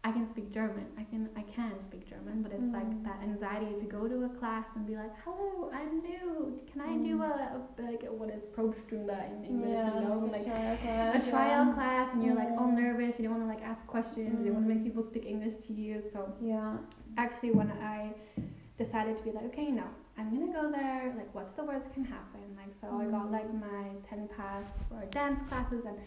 [0.03, 0.85] I can speak German.
[0.97, 3.03] I can I can speak German, but it's like Mm.
[3.03, 6.61] that anxiety to go to a class and be like, "Hello, I'm new.
[6.71, 7.27] Can I do Mm.
[7.31, 9.69] a, a like what is Probstunde in English?
[9.71, 9.95] yeah.
[9.99, 10.77] you know, like like a trial a
[11.19, 11.73] class, trial yeah.
[11.73, 12.79] class, and you're like all Mm.
[12.85, 13.13] nervous.
[13.17, 14.45] You don't want to like ask questions.
[14.45, 14.75] You want to Mm.
[14.75, 15.95] make people speak English to you.
[16.13, 16.77] So Yeah.
[17.17, 18.13] actually, when I
[18.77, 21.13] decided to be like, okay, no, I'm gonna go there.
[21.15, 22.41] Like, what's the worst that can happen?
[22.55, 23.31] Like, so I got Mm.
[23.31, 25.97] like my ten pass for dance classes and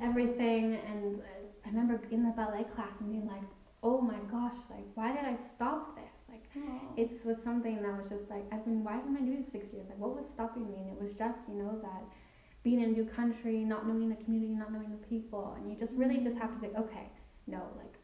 [0.00, 0.74] everything.
[0.74, 1.24] And uh,
[1.64, 3.42] I remember in the ballet class and being like,
[3.82, 6.14] oh my gosh, like why did I stop this?
[6.28, 6.92] Like Oh.
[6.96, 9.50] it was something that was just like I've been why have I doing it for
[9.52, 9.88] six years?
[9.88, 10.80] Like what was stopping me?
[10.80, 12.04] And it was just, you know, that
[12.62, 15.76] being in a new country, not knowing the community, not knowing the people, and you
[15.76, 17.10] just really just have to think, okay,
[17.46, 17.94] no, like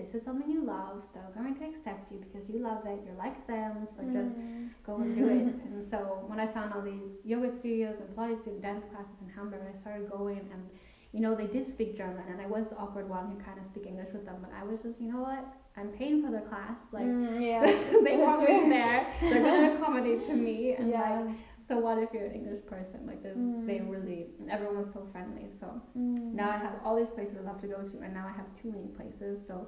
[0.00, 3.14] this is something you love, they're going to accept you because you love it, you're
[3.26, 4.70] like them, so just Mm.
[4.84, 5.46] go and do it.
[5.64, 9.28] And so when I found all these yoga studios and Pilates studios, dance classes in
[9.28, 10.70] Hamburg, I started going and
[11.12, 13.64] you know, they did speak German, and I was the awkward one who kind of
[13.66, 14.38] speak English with them.
[14.40, 15.44] But I was just, you know what?
[15.76, 16.76] I'm paying for their class.
[16.92, 17.72] Like Mm, yeah.
[18.02, 19.06] they want me there.
[19.28, 21.00] They're gonna accommodate to me, and yeah.
[21.00, 21.36] like,
[21.68, 23.00] so what if you're an English person?
[23.06, 23.88] Like this, they Mm.
[23.88, 25.50] really, and everyone was so friendly.
[25.60, 26.34] So Mm.
[26.34, 28.46] now I have all these places I love to go to, and now I have
[28.60, 29.40] too many places.
[29.46, 29.66] So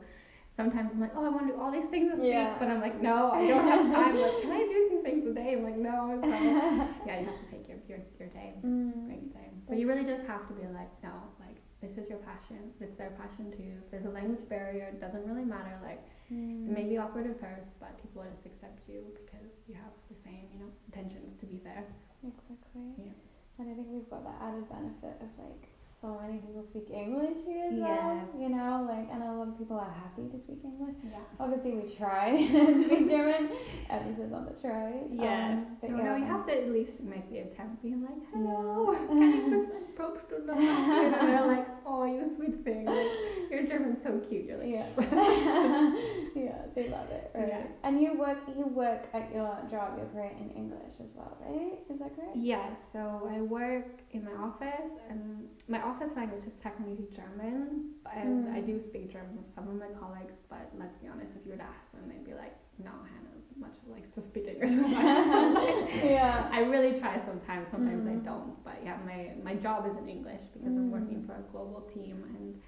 [0.57, 2.51] sometimes I'm like, oh, I want to do all these things this Yeah.
[2.51, 4.21] week, but I'm like, no, I don't have time.
[4.21, 5.55] like, can I do two things a day?
[5.57, 6.19] I'm like, no.
[6.21, 6.29] So
[7.09, 9.09] yeah, you have to take your your, your day, Mm.
[9.33, 9.49] day.
[9.69, 12.71] But you really just have to be like, no, like this is your passion.
[12.81, 13.73] It's their passion too.
[13.83, 15.73] If there's a language barrier, it doesn't really matter.
[15.83, 16.69] Like Mm.
[16.69, 19.93] it may be awkward at first, but people will just accept you because you have
[20.09, 21.85] the same, you know, intentions to be there.
[22.25, 22.89] Exactly.
[23.05, 23.13] Yeah.
[23.59, 25.69] And I think we've got that added benefit of like
[26.03, 28.29] so many people speak English here as well.
[28.37, 30.97] You know, like and a lot of people are happy to speak English.
[31.07, 31.23] Yeah.
[31.39, 33.51] Obviously we try to speak German.
[33.89, 34.93] Emphasis on the try.
[35.13, 35.63] Yes.
[35.63, 36.05] Um, but no, yeah.
[36.05, 39.07] no, you have to at least make the attempt, being like, hello, Yeah.
[39.07, 42.85] can you put some props to the And they're like, oh, you sweet thing.
[42.85, 43.07] Like,
[43.51, 44.47] your German's so cute.
[44.47, 44.89] You're like, Yeah.
[46.35, 47.49] yeah, they love it, right?
[47.49, 47.63] Yeah.
[47.85, 51.79] And you work you work at your job, your career in English as well, right?
[51.91, 52.37] Is that correct?
[52.37, 58.47] Yeah, so I work in my office, and my office language is technically German, and
[58.47, 58.55] Mm.
[58.57, 60.35] I do speak German with some of my colleagues.
[60.49, 63.57] But let's be honest, if you would ask them, they'd be like, "No, Hannah as
[63.57, 66.49] much likes to speak English." with us." yeah.
[66.53, 67.71] I really try sometimes.
[67.71, 68.25] Sometimes I Mm.
[68.31, 68.65] don't.
[68.65, 71.27] But yeah, my my job is in English because I'm working Mm.
[71.27, 72.61] for a global team, and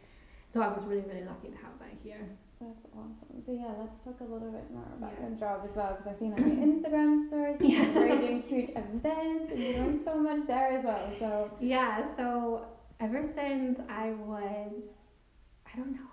[0.52, 2.24] so I was really really lucky to have that here.
[2.60, 3.42] That's awesome.
[3.44, 5.28] So yeah, let's talk a little bit more about Yeah.
[5.28, 7.92] your job as well, because I've seen on your Instagram stories Yeah.
[7.92, 11.12] you're doing huge events and you're doing so much there as well.
[11.18, 12.64] So Yeah, so
[13.00, 14.72] ever since I was,
[15.66, 16.12] I don't know,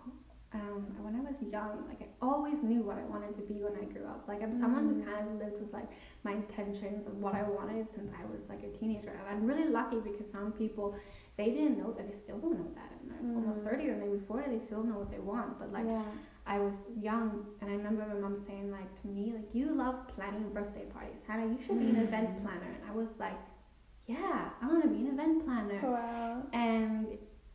[0.53, 3.71] um, when I was young, like I always knew what I wanted to be when
[3.79, 4.27] I grew up.
[4.27, 5.05] Like I'm someone who's Mm.
[5.07, 5.87] kind of lived with like
[6.25, 9.69] my intentions of what I wanted since I was like a teenager, and I'm really
[9.71, 10.95] lucky because some people
[11.37, 13.69] they didn't know that they still don't know that, and they're almost Mm.
[13.69, 15.57] thirty or maybe forty, they still know what they want.
[15.57, 16.03] But like yeah.
[16.45, 19.95] I was young, and I remember my mom saying like to me like you love
[20.15, 22.41] planning birthday parties, Hannah, you should be an event Mm.
[22.43, 23.39] planner, and I was like,
[24.07, 25.81] yeah, I want to be an event planner.
[25.83, 26.43] Wow.
[26.53, 27.07] and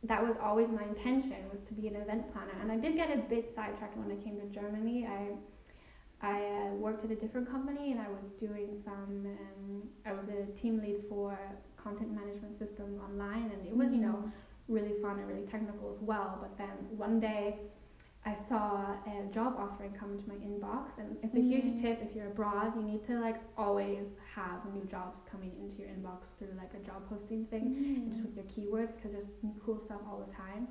[0.03, 2.53] that was always my intention was to be an event planner.
[2.61, 5.07] And i did get a bit sidetracked when i came to germany.
[5.17, 5.21] I
[6.21, 10.27] i uh, worked at a different company and i was doing some um, i was
[10.29, 11.37] a team lead for
[11.83, 13.51] content management system online.
[13.53, 14.17] And it was you know
[14.67, 16.37] really fun and really technical as well.
[16.41, 17.55] But then one day
[18.27, 21.81] I saw a job offering come into my inbox, and it's a huge Mm.
[21.81, 22.75] tip if you're abroad.
[22.75, 26.83] You need to like always have new jobs coming into your inbox through like a
[26.89, 28.09] job posting thing Mm.
[28.09, 29.31] just with your keywords because there's
[29.63, 30.67] cool stuff all the time.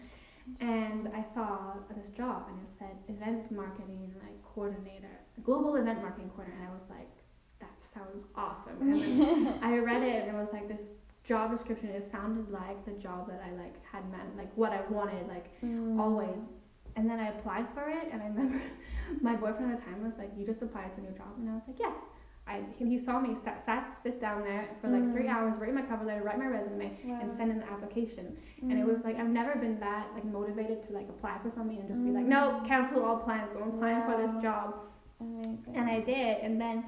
[0.61, 6.29] And I saw this job and it said event marketing like coordinator, global event marketing
[6.35, 7.13] coordinator, and I was like,
[7.61, 8.79] that sounds awesome.
[8.83, 10.83] And I read it and it was like this
[11.25, 11.89] job description.
[11.91, 15.47] It sounded like the job that I like had meant like what I wanted like
[15.63, 15.99] Mm.
[15.99, 16.43] always.
[16.97, 18.61] And then I applied for it, and I remember
[19.23, 21.49] my boyfriend at the time was like, "You just applied for a new job," and
[21.51, 21.95] I was like, "Yes."
[22.49, 25.35] I he, he saw me sat, sat sit down there for like three Mm.
[25.35, 28.37] hours, write my cover letter, write my resume, and send in the application.
[28.63, 28.87] And it Mm.
[28.93, 32.05] was like I've never been that like motivated to like apply for something and just
[32.05, 32.35] be like, Mm.
[32.37, 33.51] "No, cancel all plans.
[33.57, 34.69] I'm applying for this job."
[35.21, 35.75] Amazing.
[35.75, 36.85] And I did, and then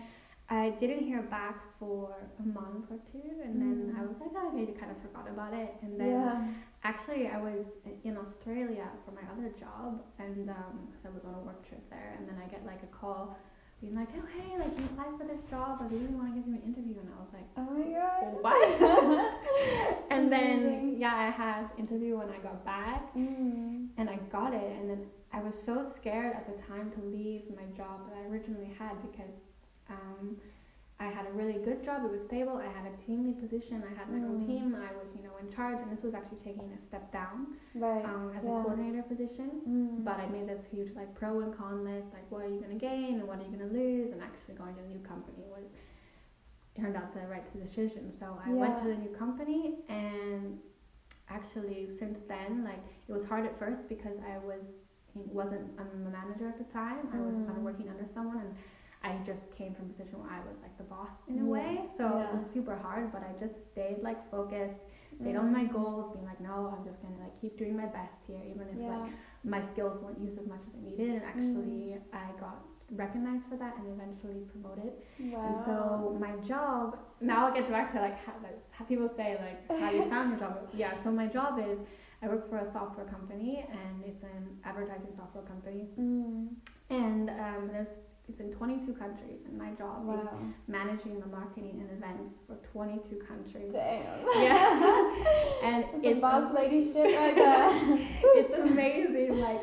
[0.48, 3.98] I didn't hear back for a month or two, and then Mm.
[3.98, 6.40] I was like, "Oh, I kind of forgot about it." And then yeah.
[6.84, 7.66] Actually, I was
[8.04, 12.14] in Australia for my other job, and because I was on a work trip there,
[12.18, 13.36] and then I get like a call
[13.80, 16.46] being like, "Oh hey, like you applied for this job, I really want to give
[16.48, 18.42] you an interview," and I was like, Oh my god.
[18.42, 23.88] "What?" and then yeah, I had interview when I got back, Mm.
[23.98, 27.42] and I got it, and then I was so scared at the time to leave
[27.50, 29.34] my job that I originally had because
[29.90, 30.36] um,
[31.00, 32.04] I had a really good job.
[32.04, 32.56] It was stable.
[32.56, 33.84] I had a team lead position.
[33.88, 34.46] I had my own Mm.
[34.46, 34.74] team.
[34.74, 38.04] I was, you know, in charge, and this was actually taking a step down Right.
[38.04, 38.50] um, as yeah.
[38.58, 39.62] a coordinator position.
[39.68, 40.04] Mm.
[40.04, 42.74] But I made this huge like pro and con list, like what are you gonna
[42.90, 45.66] gain and what are you gonna lose, and actually going to the new company was
[46.74, 48.12] turned out the right decision.
[48.18, 50.58] So I went to the new company, and
[51.28, 54.62] actually since then, like it was hard at first because I was
[55.14, 57.08] wasn't I'm a manager at the time.
[57.12, 57.70] I was kind of Mm.
[57.70, 58.54] working under someone, and
[59.02, 61.80] I just came from a position where I was like the boss in a way.
[61.96, 62.28] So Yeah.
[62.28, 64.80] it was super hard, but I just stayed like focused
[65.20, 68.14] stayed on my goals, being like, no, I'm just gonna like keep doing my best
[68.26, 68.98] here, even if Yeah.
[68.98, 69.12] like
[69.44, 71.10] my skills weren't used as much as I needed.
[71.16, 72.58] And actually, I got
[72.92, 74.92] recognized for that and eventually promoted.
[75.20, 75.44] Wow.
[75.46, 78.34] And so my job now I'll get back to like how,
[78.70, 80.68] how people say like how you found your job.
[80.74, 81.00] Yeah.
[81.02, 81.78] So my job is
[82.22, 85.88] I work for a software company and it's an advertising software company.
[85.98, 86.48] Mm.
[86.90, 87.88] And um, there's
[88.28, 90.28] it's in 22 countries, and my job is
[90.66, 93.72] managing the marketing and events for 22 countries.
[93.72, 94.26] Damn.
[94.42, 95.64] Yeah.
[95.64, 97.98] and That's it's boss lady shit right there.
[98.38, 99.40] it's amazing.
[99.40, 99.62] Like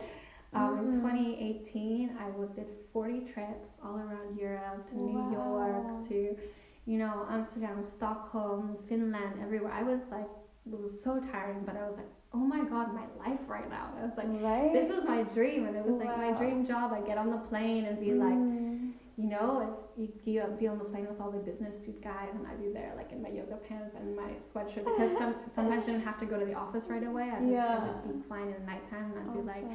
[0.53, 1.01] um, in Mhm.
[1.01, 6.37] 2018, I did 40 trips all around Europe to New York to,
[6.85, 9.73] you know, Amsterdam, Stockholm, Finland, everywhere.
[9.73, 10.29] I was like,
[10.65, 13.89] it was so tiring, but I was like, oh my god, my life right now.
[13.99, 14.73] I was like, right?
[14.73, 16.91] this was my dream, and it was like my dream job.
[16.93, 18.91] I'd get on the plane and be like, Mm.
[19.17, 22.29] you know, if you be, be on the plane with all the business suit guys,
[22.33, 25.83] and I'd be there like in my yoga pants and my sweatshirt because some sometimes
[25.83, 27.23] I didn't have to go to the office right away.
[27.31, 27.79] I'd just, Yeah.
[27.81, 29.65] I'd just be flying in the nighttime, and I'd be like,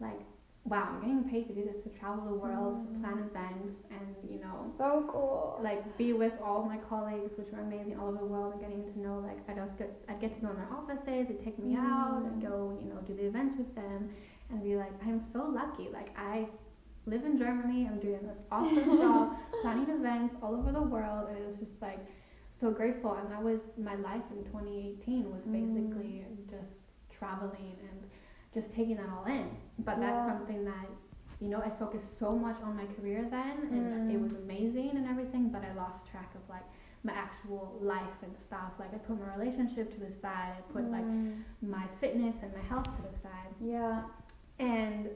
[0.00, 0.20] like,
[0.64, 3.00] wow, I'm getting paid to do this to travel the world, to Mm.
[3.00, 5.60] plan events, and you know, so cool.
[5.62, 8.84] like be with all my colleagues, which were amazing all over the world, and getting
[8.92, 11.58] to know like I'd just get I'd get to know in their offices, they'd take
[11.58, 12.46] me out, and Mm.
[12.48, 14.08] go you know do the events with them,
[14.50, 16.48] and be like I'm so lucky, like I
[17.06, 21.36] live in Germany, I'm doing this awesome job, planning events all over the world, and
[21.36, 22.00] it was just like
[22.58, 25.52] so grateful, and that was my life in 2018 was Mm.
[25.52, 26.72] basically just
[27.18, 28.00] traveling and
[28.54, 30.86] just taking that all in, but that's something that
[31.40, 34.22] you know, I focused so much on my career then, and it Mm.
[34.22, 36.62] was amazing and everything, but I lost track of like
[37.02, 38.70] my actual life and stuff.
[38.78, 41.42] Like I put my relationship to the side, I put like Mm.
[41.60, 44.02] my fitness and my health to the side, yeah.
[44.58, 45.08] and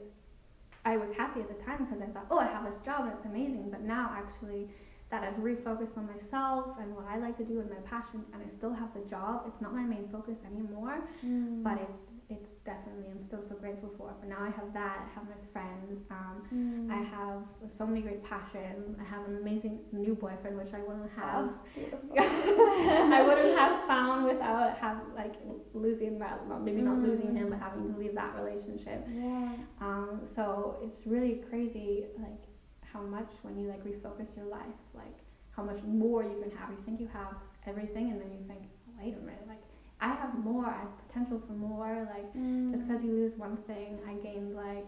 [0.85, 3.13] I was happy at the time because I thought, oh, I have this job and
[3.13, 3.69] it's amazing.
[3.71, 4.69] But now actually,
[5.09, 8.43] that I've refocused on myself and what I like to do and my passions, and
[8.43, 9.43] I still have the job.
[9.47, 11.63] It's not my main focus anymore, Mm.
[11.63, 14.13] but it's it's definitely I'm still so grateful for.
[14.19, 14.97] But now I have that.
[15.07, 16.01] I have my friends.
[16.11, 16.89] Um, Mm.
[16.91, 17.41] I have
[17.77, 18.97] so many great passions.
[18.99, 21.49] I have an amazing new boyfriend, which I wouldn't have.
[21.49, 22.19] Oh.
[23.17, 25.35] I wouldn't have found without have like
[25.73, 26.45] losing that.
[26.47, 27.49] Well, maybe not losing him, Mm.
[27.51, 29.05] but having to leave that relationship.
[29.13, 29.53] Yeah.
[29.81, 32.41] Um, so it's really crazy, like
[32.93, 35.17] how much when you like refocus your life, like
[35.55, 36.69] how much more you can have.
[36.71, 37.35] You think you have
[37.67, 38.61] everything, and then you think,
[38.99, 39.61] wait a minute, like
[40.01, 40.65] I have more.
[40.65, 42.07] I have potential for more.
[42.13, 42.71] Like Mm.
[42.73, 44.87] just because you lose one thing, I gained like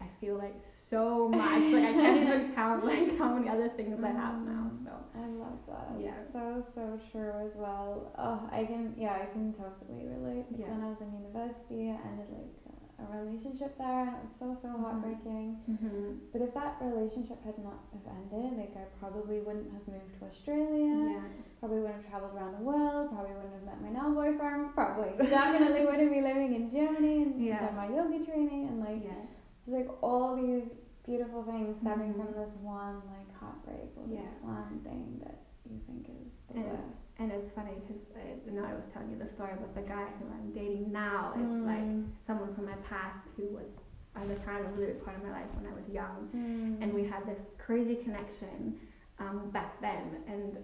[0.00, 0.54] I feel like
[0.90, 1.62] so much.
[1.72, 4.70] like I can't even count like how many other things I have now.
[4.72, 4.84] Mm.
[4.84, 6.00] So I love that.
[6.00, 6.14] Yeah.
[6.32, 8.12] So so true as well.
[8.18, 10.46] Oh, I can yeah, I can totally relate.
[10.58, 10.70] Yeah.
[10.70, 12.52] When I was in university, I ended like
[13.02, 15.58] a relationship there, and it was so so heartbreaking.
[15.66, 20.12] hmm But if that relationship had not have ended, like I probably wouldn't have moved
[20.18, 21.18] to Australia.
[21.18, 21.26] yeah,
[21.58, 23.10] Probably wouldn't have traveled around the world.
[23.14, 24.74] Probably wouldn't have met my now boyfriend.
[24.74, 27.66] Probably definitely wouldn't be living in Germany and Yeah.
[27.66, 29.22] done my yoga training and like yeah,
[29.66, 30.66] it's like all these
[31.04, 32.18] beautiful things stemming Mhm.
[32.22, 35.38] from this one like heartbreak or this one thing that
[35.68, 37.01] you think is the And- worst.
[37.18, 39.86] And it's funny because I you know I was telling you the story, but the
[39.88, 42.06] guy who I'm dating now is like Mm.
[42.26, 43.70] someone from my past who was
[44.16, 46.28] at the time a really part of my life when I was young.
[46.34, 46.82] Mm.
[46.82, 48.78] and we had this crazy connection
[49.18, 50.56] um, back then and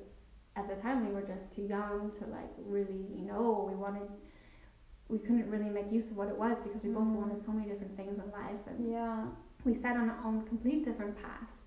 [0.57, 4.09] at the time we were just too young to like really know we wanted
[5.09, 7.21] we couldn't really make use of what it was because we both Mm.
[7.23, 9.25] wanted so many different things in life and yeah.
[9.65, 11.58] we set on our own complete different paths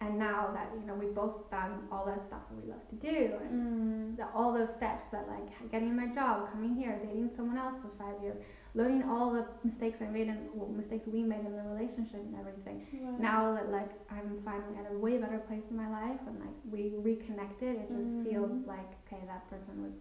[0.00, 2.96] and now that you know we've both done all that stuff that we love to
[2.96, 4.16] do and Mm.
[4.16, 7.90] the, all those steps that like getting my job coming here dating someone else for
[7.98, 8.36] five years
[8.74, 12.34] learning all the mistakes i made and well, mistakes we made in the relationship and
[12.36, 13.14] everything Wow.
[13.18, 16.54] now that like I'm finally at a way better place in my life and like
[16.64, 18.22] we reconnected, it just Mm.
[18.22, 19.92] feels like okay, that person was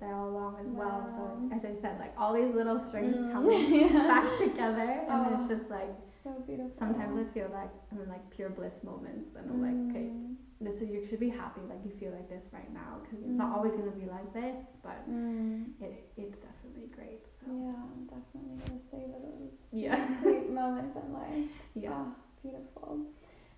[0.00, 1.06] there all along as well.
[1.16, 3.32] So as I said, like all these little strings Mm.
[3.32, 4.06] coming Yeah.
[4.12, 5.38] back together, and Oh.
[5.38, 5.94] it's just like
[6.24, 6.72] so beautiful.
[6.78, 10.34] sometimes I feel like I'm in like pure bliss moments, and I'm like, okay, Mm.
[10.60, 13.38] this is you should be happy, like you feel like this right now, because it's
[13.38, 15.70] not always gonna be like this, but Mm.
[15.80, 17.22] it it's definitely great.
[17.40, 20.20] So Yeah, I'm definitely gonna savor those Yeah.
[20.20, 21.50] sweet moments in life.
[21.74, 23.06] yeah, Oh, beautiful.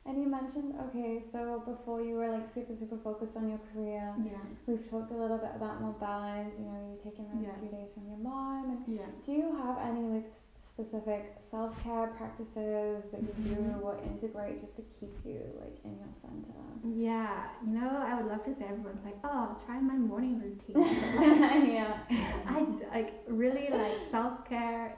[0.08, 4.14] And you mentioned, okay, so before you were like super, super focused on your career,
[4.24, 7.60] yeah, we've talked a little bit about more balance, you know, you taking those Yeah.
[7.60, 8.70] two days from your mom.
[8.70, 9.04] And yeah.
[9.26, 10.30] do you have any like
[10.72, 13.82] specific self care practices that you do Mhm.
[13.82, 16.64] or integrate just to keep you like in your center?
[16.84, 20.80] Yeah, you know, I would love to say everyone's like, oh, try my morning routine.
[20.80, 21.98] Like, yeah.
[22.46, 24.96] I like really like self care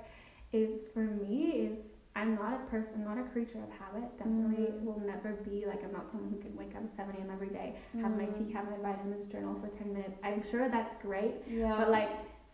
[0.53, 1.79] is for me is
[2.17, 4.09] I'm not a person, I'm not a creature of habit.
[4.19, 4.83] Definitely Mm.
[4.85, 7.31] will never be like I'm not someone who can wake up at 7 a.m.
[7.31, 8.37] every day, have my Mm.
[8.39, 10.19] tea, have my vitamins, journal for 10 minutes.
[10.23, 11.77] I'm sure that's great, Yeah.
[11.77, 12.11] but like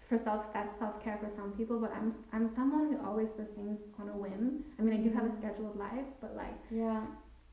[0.08, 1.78] for self that's self care for some people.
[1.78, 4.60] But I'm I'm someone who always does things on a whim.
[4.78, 5.38] I mean, I do have a Mm.
[5.38, 7.06] scheduled life, but like yeah.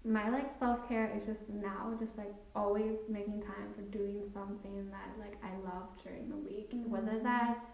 [0.04, 4.90] my like self care is just now, just like always making time for doing something
[4.92, 6.70] that like I love during the week.
[6.86, 7.24] Whether Mhm.
[7.24, 7.66] that's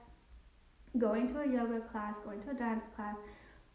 [0.97, 3.17] going to a yoga class, going to a dance class,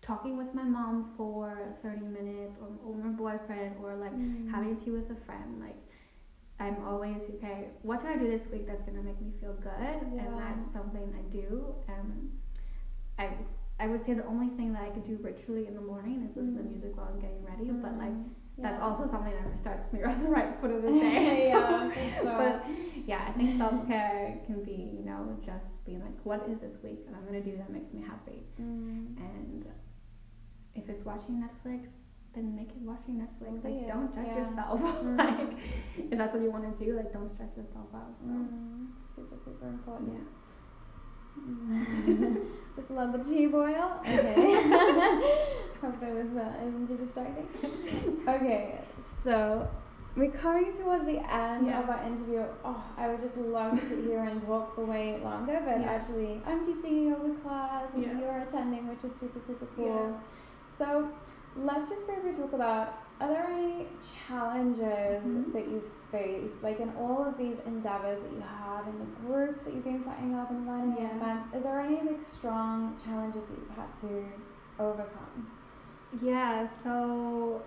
[0.04, 4.50] talking with my mom for 30 minutes or, or my boyfriend or like Mm.
[4.50, 5.80] having tea with a friend like
[6.60, 9.54] i'm always okay what do i do this week that's going to make me feel
[9.54, 10.22] good Yeah.
[10.22, 12.30] and that's something i do um
[13.18, 13.26] i
[13.80, 16.36] i would say the only thing that i could do ritually in the morning is
[16.36, 16.70] listen to Mm.
[16.72, 18.28] music while i'm getting ready but like Mm.
[18.64, 18.86] that's Yeah.
[18.86, 22.36] also something that starts me on the right foot of the day so- yeah, sure.
[22.42, 22.54] but
[23.10, 26.72] yeah, I think self care can be, you know, just being like, what is this
[26.82, 28.38] week and I'm gonna do that makes me happy.
[28.58, 29.18] Mm.
[29.18, 29.64] And
[30.74, 31.86] if it's watching Netflix,
[32.34, 33.62] then make it watching Netflix.
[33.64, 34.38] Like, it, don't judge yeah.
[34.48, 34.80] yourself.
[35.04, 35.18] Mm.
[35.18, 35.58] like,
[36.10, 38.14] if that's what you want to do, like, don't stress yourself out.
[38.20, 38.86] So Mm.
[39.14, 40.12] Super, super important.
[40.14, 40.20] yeah.
[41.36, 42.46] Mm.
[42.76, 44.00] Just love the tea boil.
[44.02, 44.62] Okay.
[45.82, 47.48] Hope that was uh, isn't too distracting.
[48.28, 48.80] Okay,
[49.22, 49.68] so
[50.16, 51.82] we're coming towards the end Yeah.
[51.82, 52.44] of our interview.
[52.64, 55.90] Oh, I would just love to sit here and talk for way longer, but Yeah.
[55.90, 58.18] actually, I'm teaching yoga class and Yeah.
[58.20, 60.20] you're attending, which is super, super cool.
[60.78, 61.10] So
[61.56, 65.52] let's just briefly talk about are there any challenges Mhm.
[65.52, 69.64] that you face, like in all of these endeavors that you have, in the groups
[69.64, 71.14] that you've been setting up and running Yeah.
[71.16, 71.54] events?
[71.54, 74.24] Is there any like strong challenges that you've had to
[74.80, 75.46] overcome?
[76.10, 77.66] Yeah, so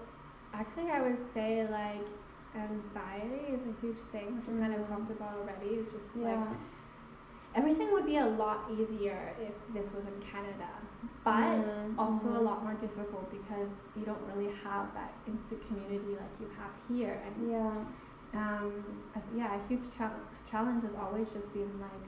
[0.53, 2.08] actually, I would say like
[2.55, 4.89] anxiety is a huge thing, which we kind of Mm.
[4.89, 5.76] talked about already.
[5.76, 6.53] It's just like Yeah.
[7.58, 10.70] Everything would be a lot easier if this was in Canada,
[11.26, 12.43] but Mm, also a mhm.
[12.43, 17.22] lot more difficult because you don't really have that instant community like you have here.
[17.26, 17.86] And Yeah.
[18.34, 18.74] um,
[19.34, 22.05] yeah, a huge chal- challenge has always just been like,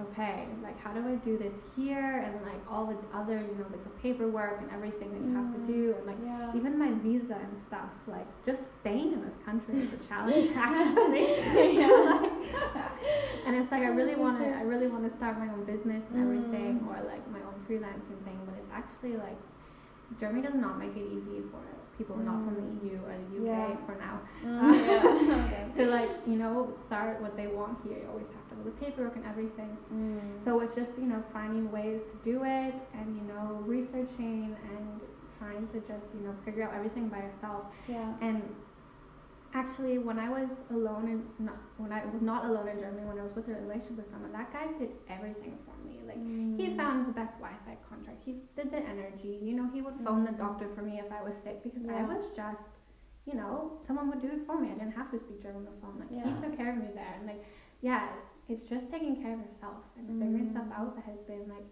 [0.00, 3.66] okay, like how do I do this here, and like all the other, you know,
[3.70, 6.52] like the paperwork and everything that you have to Mm, do, and like yeah.
[6.54, 7.90] even my visa and stuff.
[8.06, 11.26] Like just staying in this country is a challenge actually.
[11.78, 11.88] Yeah.
[11.88, 12.32] Like,
[13.46, 14.46] and it's like I really want to.
[14.46, 16.22] I really want to start my own business and Mm.
[16.24, 18.38] everything, or like my own freelancing thing.
[18.46, 19.38] But it's actually like
[20.20, 21.62] Germany does not make it easy for
[21.96, 22.82] people not from the Mm.
[22.84, 23.86] EU or the UK Yeah.
[23.86, 25.44] for now Mm, yeah.
[25.46, 25.64] Okay.
[25.78, 27.98] to like you know start what they want here.
[28.02, 29.76] You always have do the paperwork and everything.
[29.92, 30.44] Mm.
[30.44, 35.00] So it's just you know finding ways to do it and you know researching and
[35.38, 37.64] trying to just you know figure out everything by yourself.
[37.88, 38.12] yeah.
[38.20, 38.42] And
[39.54, 43.18] actually, when I was alone and not when I was not alone in Germany, when
[43.18, 46.00] I was with a relationship with someone, that guy did everything for me.
[46.06, 46.20] Like
[46.60, 46.76] he Mm.
[46.76, 48.22] found the best Wi-Fi contract.
[48.24, 49.38] He did the energy.
[49.42, 50.38] You know, he would phone the Mm.
[50.44, 52.62] doctor for me if I was sick because I was just,
[53.26, 54.68] you know, someone would do it for me.
[54.70, 55.96] I didn't have to speak German on the phone.
[56.00, 56.24] Like Yeah.
[56.28, 57.42] he took care of me there, and like,
[57.80, 58.08] yeah,
[58.48, 60.52] it's just taking care of yourself and figuring Mm.
[60.52, 61.66] stuff out that has been like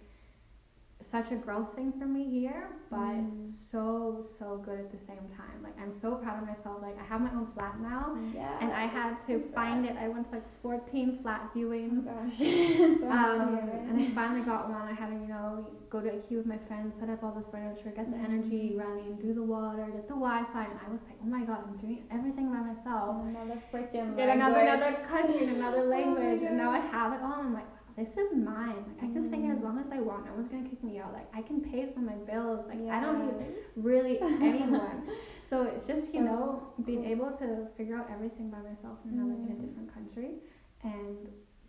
[1.03, 3.53] such a growth thing for me here, but Mm.
[3.70, 5.57] so so good at the same time.
[5.62, 6.81] Like I'm so proud of myself.
[6.83, 8.59] Like I have my own flat now, Yeah.
[8.62, 9.95] and I had to find it.
[10.01, 12.05] I went to like 14 flat Oh viewings.
[12.05, 12.39] gosh.
[13.01, 13.59] so Um,
[13.89, 14.89] and I finally got one.
[14.89, 17.47] I had to, you know, go to IKEA with my friends, set up all the
[17.53, 18.79] furniture, get the energy Mm.
[18.85, 21.77] running, do the water, get the Wi-Fi, and I was like, oh my god, I'm
[21.77, 23.22] doing everything by myself.
[23.22, 26.05] Another freaking In another another country, in another Oh language,
[26.77, 27.39] I have it all.
[27.41, 27.70] And I'm like,
[28.01, 28.81] this is mine.
[28.89, 29.66] Like I can stay here as Mm.
[29.68, 30.27] long as I want.
[30.29, 31.12] No one's gonna kick me out.
[31.18, 32.61] Like I can pay for my bills.
[32.70, 33.37] Like I don't need
[33.77, 34.16] really
[34.51, 34.99] anyone.
[35.51, 36.43] So it's just you So know
[36.91, 37.47] being able to
[37.77, 39.62] figure out everything by myself in another in a Mm.
[39.64, 40.31] different country,
[40.83, 41.18] and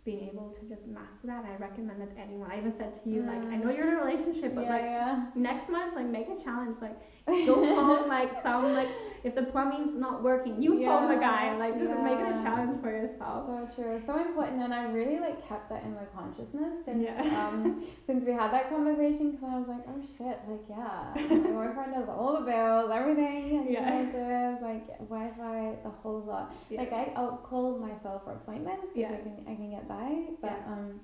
[0.04, 1.44] being able to just master that.
[1.50, 2.50] I recommend that to anyone.
[2.50, 3.76] I even said to you like I know Mm.
[3.76, 5.26] you're in a relationship, but yeah, like yeah.
[5.48, 6.98] next month like make a challenge like
[7.46, 8.88] go phone like some like
[9.24, 12.80] if the plumbing's not working you phone the guy like just make it a challenge
[12.80, 13.46] for yourself.
[13.48, 17.18] So true, so important, and I really like kept that in my consciousness since Yeah.
[17.38, 21.50] um since we had that conversation because I was like, oh shit, like yeah, my
[21.50, 24.58] boyfriend does all the bills, everything, and Yeah.
[24.62, 26.52] like Wi-Fi, the whole lot.
[26.70, 26.80] Yeah.
[26.80, 29.18] Like I, I'll call myself for appointments because Yeah.
[29.18, 30.08] I can I can get by,
[30.40, 30.72] but Yeah.
[30.72, 31.00] um.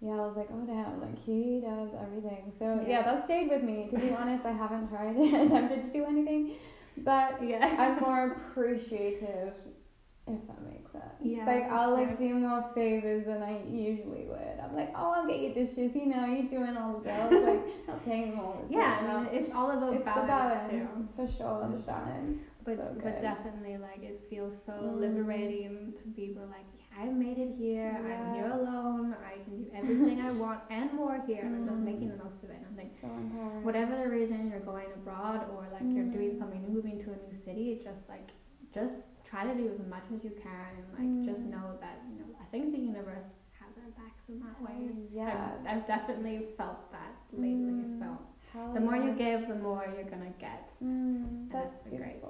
[0.00, 2.52] Yeah, I was like, oh damn, like he does everything.
[2.58, 2.88] So Yeah.
[2.88, 3.86] yeah, that stayed with me.
[3.90, 6.44] To be honest, I haven't tried attempted to do anything,
[6.98, 7.74] but yeah.
[7.78, 9.54] I'm more appreciative,
[10.28, 11.04] if that makes sense.
[11.20, 14.60] Yeah, Like I'll like do more favors than I usually would.
[14.62, 15.92] I'm like, oh, I'll get you dishes.
[15.94, 17.32] You know, you're doing all the bills.
[17.42, 18.54] Like I'm paying them all.
[18.68, 18.98] the yeah.
[19.00, 21.08] I mean it's all about it's balance, the balance too.
[21.16, 21.68] for sure.
[21.70, 22.38] The balance.
[22.64, 25.00] But so but definitely like it feels so Mm.
[25.00, 26.66] liberating to be like
[26.96, 28.00] yeah, I made it here.
[28.04, 29.14] I'm here alone.
[29.24, 31.42] I can do everything I want and more here.
[31.44, 31.84] And I'm just Mm.
[31.84, 32.60] making the most of it.
[32.68, 33.08] I'm like so
[33.62, 36.38] whatever the reason you're going abroad or like you're doing Mm.
[36.38, 38.28] something new, moving to a new city, it's just like
[38.74, 38.94] just
[39.30, 41.50] try to do as much as you can and like just Mm.
[41.54, 43.28] know that you know I think the universe
[43.60, 44.78] has our backs in that way.
[45.12, 45.50] Yeah.
[45.52, 47.72] I've, I've definitely felt that lately.
[47.84, 47.98] Mm.
[48.00, 48.08] So
[48.52, 50.62] Hell the more you give, the more you're gonna get.
[50.82, 52.22] Mm, that's that's great.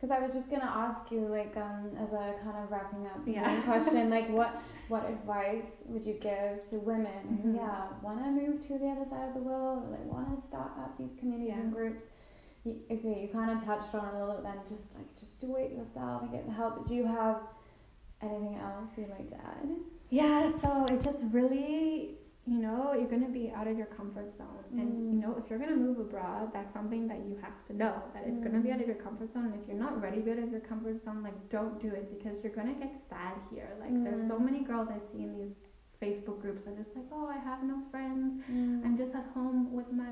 [0.00, 3.20] Because I was just gonna ask you, like, um, as a kind of wrapping up
[3.26, 3.60] Yeah.
[3.62, 4.54] question, like, what
[4.88, 7.56] what advice would you give to women who, Mhm.
[7.56, 10.46] yeah, want to move to the other side of the world, or like want to
[10.48, 12.02] start up these communities and groups?
[12.64, 15.56] You, okay, you kind of touched on a little bit then, just like just do
[15.56, 16.88] it yourself and get the help.
[16.88, 17.42] Do you have
[18.22, 19.68] anything else you'd like to add?
[20.08, 22.16] Yeah, so it's just really,
[22.50, 25.22] you know, you're gonna be out of your comfort zone, and you Mm.
[25.22, 28.42] know, if you're gonna move abroad, that's something that you have to know that it's
[28.44, 29.46] gonna be out of your comfort zone.
[29.52, 31.90] And if you're not ready to be out of your comfort zone, like don't do
[32.00, 33.70] it because you're gonna get sad here.
[33.84, 34.44] Like there's so Mm.
[34.48, 35.54] many girls I see in these
[36.02, 38.42] Facebook groups are just like, oh, I have no friends.
[38.50, 38.84] Mm.
[38.84, 40.10] I'm just at home with my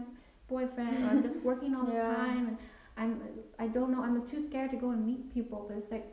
[0.49, 2.09] boyfriend, or I'm just working all the Yeah.
[2.18, 2.57] time, and
[2.97, 3.12] I'm
[3.59, 4.01] I don't know.
[4.07, 5.64] I'm too scared to go and meet people.
[5.68, 6.07] But it's like,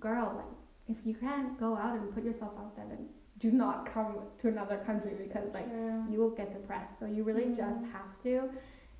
[0.00, 0.54] girl, like
[0.88, 3.06] if you can't go out and put yourself out there, then
[3.40, 6.04] do not come to another country because like True.
[6.10, 6.92] you will get depressed.
[7.00, 7.90] So you really just Mm.
[7.92, 8.50] have to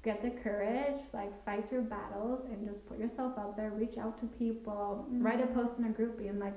[0.03, 3.71] get the courage, like fight your battles, and just put yourself out there.
[3.71, 5.07] Reach out to people.
[5.11, 6.57] Write a post in a group, being like,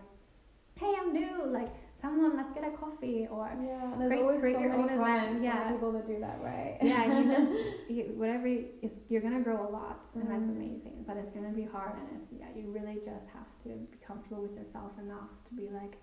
[0.75, 1.45] "Hey, I'm new.
[1.47, 1.71] Like,
[2.01, 4.89] someone, let's get a coffee." Or Yeah, there's Create- always create so your many own
[4.99, 5.71] event, yeah.
[5.73, 6.77] people that do that, right?
[6.81, 7.51] yeah, you just
[7.89, 10.55] you, whatever you, it's, you're gonna grow a lot, and that's Mm.
[10.57, 11.03] amazing.
[11.05, 14.41] But it's gonna be hard, and it's yeah, you really just have to be comfortable
[14.43, 15.95] with yourself enough to be like,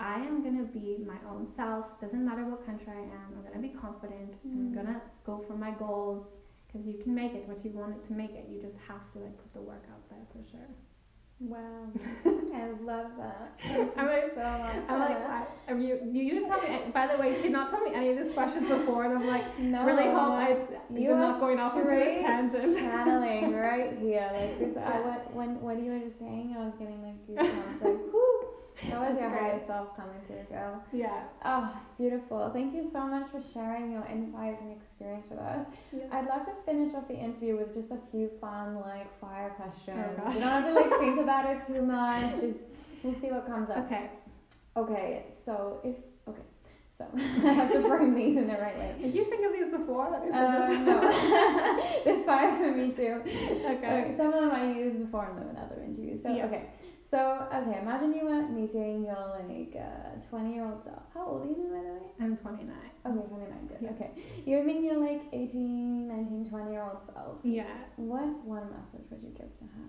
[0.00, 1.86] I am gonna be my own self.
[2.00, 3.34] Doesn't matter what country I am.
[3.36, 4.32] I'm gonna be confident.
[4.44, 4.74] I'm Mm.
[4.74, 6.24] gonna go for my goals
[6.66, 8.46] because you can make it what you wanted to make it.
[8.48, 10.68] You just have to like put the work out there for sure.
[11.40, 11.86] Wow,
[12.52, 13.52] I love that.
[13.96, 14.82] I'm like- so much.
[14.88, 15.18] I'm like.
[15.68, 16.90] I, mean, you, you didn't tell me.
[16.92, 19.26] By the way, she did not tell me any of these questions before, and I'm
[19.28, 20.56] like, no, really hope I
[20.90, 22.76] you you're not going off into a tangent.
[22.78, 24.28] channeling right here.
[24.34, 24.98] Like this, I
[25.32, 27.82] when when you were just saying, I was getting like goosebumps.
[27.82, 28.07] Like,
[29.60, 29.96] was your That's higher great.
[29.96, 30.82] coming through, girl.
[30.92, 31.22] Yeah.
[31.44, 32.50] Oh, beautiful.
[32.52, 35.66] Thank you so much for sharing your insights and experience with us.
[35.92, 36.04] Yeah.
[36.12, 39.98] I'd love to finish off the interview with just a few fun, like, fire questions.
[40.18, 40.34] Oh, gosh.
[40.34, 42.40] you don't have to, like, think about it too much.
[42.40, 42.58] Just,
[43.02, 43.78] we'll see what comes up.
[43.86, 44.10] Okay.
[44.76, 45.96] Okay, so if,
[46.28, 46.42] okay,
[46.98, 48.94] so I have to frame these in the right way.
[49.00, 50.06] Did you think of these before?
[50.32, 51.00] Um, no,
[52.04, 53.20] they're fire for me too.
[53.24, 53.74] okay.
[53.76, 56.20] Okay, some of them I used before in the- other interviews.
[56.22, 56.46] So Yeah.
[56.46, 56.66] okay,
[57.10, 61.02] so okay, imagine you were meeting your like uh, twenty year old self.
[61.14, 62.10] How old are you now, by the way?
[62.20, 62.68] I'm 29.
[63.06, 63.78] Okay, 29, good.
[63.80, 63.90] Yeah.
[63.90, 64.10] Okay.
[64.44, 67.38] You're meeting your like 18, 19, 20 year old self.
[67.44, 67.64] Yeah.
[67.96, 69.88] What one message would you give to her?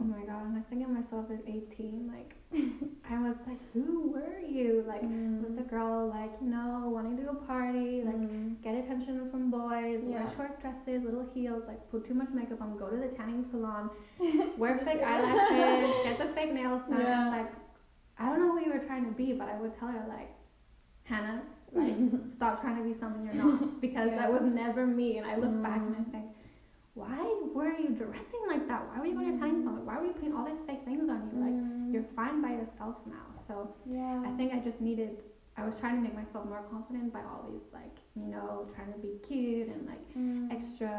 [0.00, 2.06] Oh my god, I'm like thinking of myself at 18.
[2.06, 2.34] Like,
[3.10, 4.84] I was like, who were you?
[4.86, 8.62] Like, was the girl like, you know, wanting to go party, like, Mm.
[8.62, 12.76] get attention from boys, wear short dresses, little heels, like, put too much makeup on,
[12.76, 13.90] go to the tanning salon,
[14.56, 17.00] wear fake eyelashes, get the fake nails done.
[17.00, 17.28] Yeah.
[17.30, 17.52] Like,
[18.18, 20.30] I don't know who you were trying to be, but I would tell her, like,
[21.04, 21.42] Hannah,
[21.72, 21.96] like,
[22.36, 23.80] stop trying to be something you're not.
[23.80, 24.16] Because Yeah.
[24.16, 25.18] that was never me.
[25.18, 26.10] And I look back and I Mm.
[26.12, 26.26] think,
[27.02, 27.22] why
[27.56, 28.80] were you dressing like that?
[28.88, 29.86] Why were you going to salon?
[29.88, 31.36] Why were you putting all these fake things on you?
[31.46, 31.92] Like, Mm.
[31.92, 33.26] you're fine by yourself now.
[33.46, 33.54] So
[33.98, 34.22] yeah.
[34.28, 35.12] I think I just needed.
[35.56, 38.92] I was trying to make myself more confident by all these like you know trying
[38.96, 40.52] to be cute and like Mm.
[40.56, 40.92] extra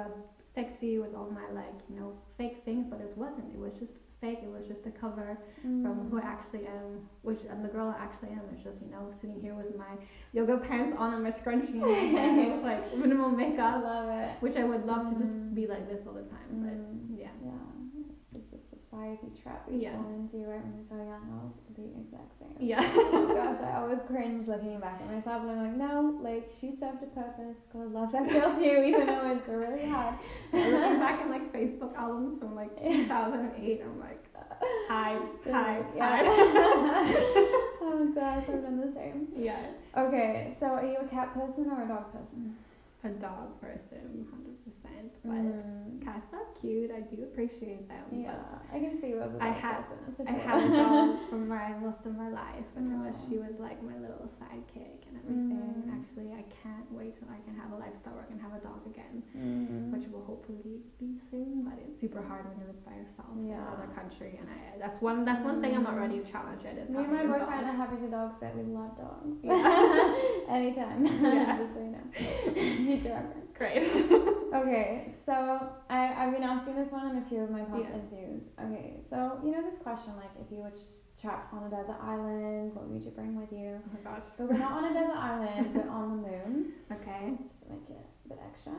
[0.56, 3.48] sexy with all my like you know fake things, but it wasn't.
[3.56, 4.40] It was just fake.
[4.42, 5.38] It was just a cover
[5.82, 6.10] from Mm.
[6.10, 9.12] who I actually am, which and the girl I actually am It's just you know
[9.20, 9.98] sitting here with my
[10.32, 13.74] yoga pants on and my scrunchie and like minimal makeup.
[13.74, 14.36] I love it.
[14.40, 15.20] which I would love to Mm.
[15.20, 16.50] just be like this all the time.
[16.60, 17.18] But Mm.
[17.18, 17.79] yeah, Yeah, it's just a
[18.90, 19.94] society trap we Yeah.
[19.94, 21.24] fall into right when we're so young.
[21.30, 22.56] I was the exact same.
[22.60, 22.82] yeah.
[22.82, 26.74] oh gosh, I always cringe looking back at myself and I'm like, no, like she
[26.80, 27.56] served a purpose.
[27.72, 30.16] God love that girl too, even though it's really hard.
[30.54, 34.26] Looking back in like Facebook albums from like 2008, I'm like,
[34.90, 36.24] hi, hi, Yeah.
[36.24, 37.14] hi.
[37.86, 39.28] oh gosh, I've done the same.
[39.38, 39.60] yeah,
[39.98, 42.56] Okay, so are you a cat person or a dog person?
[43.04, 45.12] A dog person, 100%.
[45.24, 46.04] But Mm.
[46.04, 46.92] cats are cute.
[46.92, 48.04] I do appreciate them.
[48.12, 48.36] Yeah,
[48.72, 50.28] I can see you as I had- person.
[50.28, 50.44] I sure.
[50.44, 53.96] had a dog for my most of my life, and it she was like my
[53.98, 55.84] little sidekick and everything.
[55.88, 55.96] Mm.
[55.96, 58.60] Actually, I can't wait till I can have a lifestyle where I can have a
[58.60, 59.92] dog again, Mm.
[59.96, 61.64] which will hopefully be soon.
[61.64, 63.64] But it's super hard when you live by yourself in Yeah.
[63.64, 66.04] another country, and I that's one that's one thing I'm not Mm.
[66.04, 66.78] ready to challenge it.
[66.78, 67.70] Is Me and my having a boyfriend dog.
[67.76, 68.56] are happy to dog sit.
[68.56, 69.38] We love dogs.
[69.44, 69.56] Yeah.
[70.50, 71.06] Anytime.
[71.40, 71.58] Yeah.
[71.60, 72.08] Just so you know.
[72.90, 73.52] Future reference.
[73.58, 74.26] Great.
[74.50, 77.94] Okay, so I, I've been asking this one in a few of my past Yeah.
[78.02, 78.42] interviews.
[78.60, 80.72] Okay, so you know this question like if you were
[81.22, 83.78] trapped on a desert island, what would you bring with you?
[83.78, 84.26] Oh my gosh.
[84.40, 86.74] But we're not on a desert island, we're on the moon.
[86.92, 87.38] Okay.
[87.38, 88.74] Just to make it a bit extra.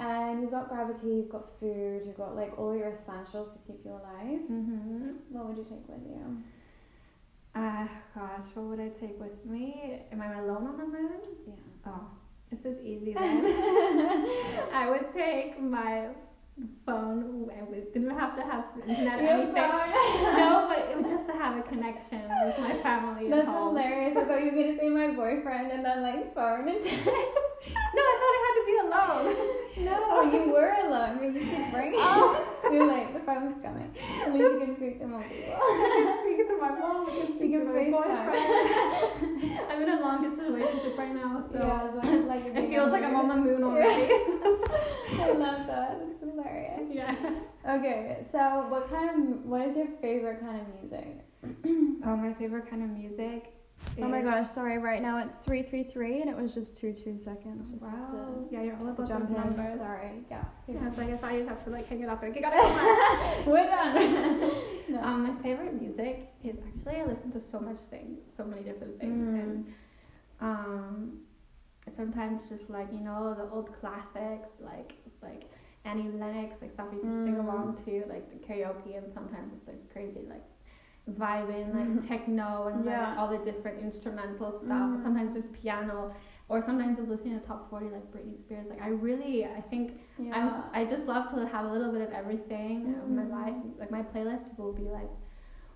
[0.00, 3.84] And you've got gravity, you've got food, you've got like all your essentials to keep
[3.84, 4.42] you alive.
[4.50, 5.10] Mm-hmm.
[5.30, 6.42] What would you take with you?
[7.54, 10.00] Ah, gosh, what would I take with me?
[10.10, 11.20] Am I alone on the moon?
[11.46, 11.54] Yeah.
[11.86, 12.10] Oh,
[12.50, 13.44] this is easy then.
[14.72, 16.08] I would take my
[16.86, 17.50] phone.
[17.52, 19.54] and We didn't have to have internet or anything.
[20.36, 24.16] No, but it was just to have a connection with my family at That's hilarious.
[24.16, 26.84] I thought you were gonna say my boyfriend and then like phone and
[27.66, 29.24] No, I thought I had to be alone.
[29.76, 32.34] No, oh, you were alone, but you could bring oh.
[32.34, 32.46] it.
[32.64, 32.72] Oh.
[32.72, 33.92] You're like, the phone's coming.
[34.22, 35.52] At least you can speak to more people.
[36.66, 37.06] I can speak to my mom.
[37.06, 38.26] Can speak You to can my FaceTime.
[38.26, 39.70] boyfriend.
[39.70, 42.90] I'm in a long distance relationship right now, so Yeah, it's like, like it feels
[42.92, 44.12] like I'm on the moon already.
[45.20, 46.00] I love that.
[46.10, 46.88] It's hilarious.
[46.90, 47.14] yeah.
[47.68, 48.38] Okay, so
[48.68, 51.22] what kind of what is your favorite kind of music?
[52.06, 53.52] Oh, my favorite kind of music.
[53.98, 56.92] Oh my gosh, sorry, right now it's three three three and it was just two
[56.92, 57.70] two seconds.
[57.70, 58.46] Just Wow.
[58.50, 59.42] Yeah, you're all to, about to jump those in.
[59.56, 59.78] numbers.
[59.78, 60.10] Sorry.
[60.30, 60.44] Yeah.
[60.68, 62.52] Yeah, I was like, I thought you'd have to like hang it up and get
[62.54, 63.44] it somewhere.
[63.46, 64.52] We're done.
[64.90, 65.00] no.
[65.02, 68.98] Um, my favorite music is actually I listen to so much things, so many different
[69.00, 69.42] things, Mm.
[69.42, 69.66] and
[70.40, 71.18] um,
[71.96, 74.92] sometimes just like you know the old classics like
[75.22, 75.44] like
[75.84, 77.44] Annie Lennox, like stuff you can sing Mm.
[77.44, 80.44] along to, like the karaoke, and sometimes it's like crazy like
[81.10, 83.10] vibing like techno and Yeah.
[83.10, 84.90] like all the different instrumental stuff.
[84.90, 85.02] Mm.
[85.04, 86.14] Sometimes just piano.
[86.48, 88.66] Or sometimes just listening to top forty like Britney Spears.
[88.70, 90.58] Like I really, I think I'm, yeah.
[90.58, 93.30] s- I just love to have a little bit of everything in my Mhm.
[93.30, 93.54] life.
[93.80, 95.10] Like my playlist, people will be like,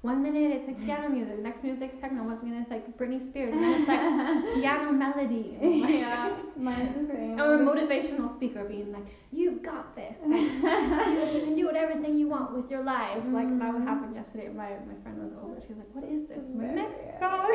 [0.02, 2.70] one minute it's like piano music, the next minute it's like techno, one minute it's
[2.70, 5.58] like Britney Spears, and then it's like piano melody.
[5.60, 7.38] Like- yeah, mine's the same.
[7.40, 10.14] Or a motivational speaker being like, you've got this.
[10.24, 13.18] Like, you, can do whatever everything you want with your life.
[13.32, 13.88] Like that would Mhm.
[13.92, 14.48] happen yesterday.
[14.48, 15.56] My my friend was over.
[15.66, 16.44] She was like, what is this?
[16.56, 17.48] Very next song.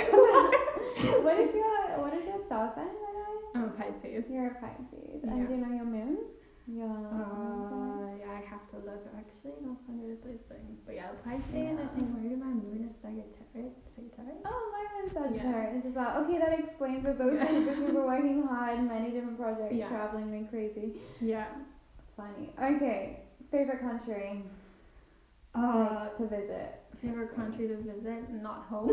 [1.25, 2.93] what is your what is your star sign?
[3.55, 4.25] I'm a Pisces.
[4.29, 5.23] You're a Pisces.
[5.23, 6.17] And do you know your moon?
[6.67, 6.85] Yeah.
[6.85, 7.84] Uh, yeah,
[8.36, 9.03] I have to look.
[9.15, 10.77] Actually, not under those things.
[10.86, 11.55] But yeah, Pisces.
[11.55, 11.88] I Yeah.
[11.95, 13.73] think maybe my moon is Sagittarius.
[13.95, 14.43] Sagittarius.
[14.45, 16.23] Oh, my one's Sagittarius as well.
[16.23, 17.31] Okay, that explains two
[17.63, 19.88] because we were working hard, many different projects, Yeah.
[19.88, 20.93] traveling like crazy.
[21.21, 21.47] Yeah.
[22.17, 22.51] Funny.
[22.61, 23.19] Okay,
[23.51, 24.41] favorite country
[25.53, 26.79] Uh, like, to visit.
[27.01, 28.29] favorite country to visit?
[28.31, 28.91] Not home.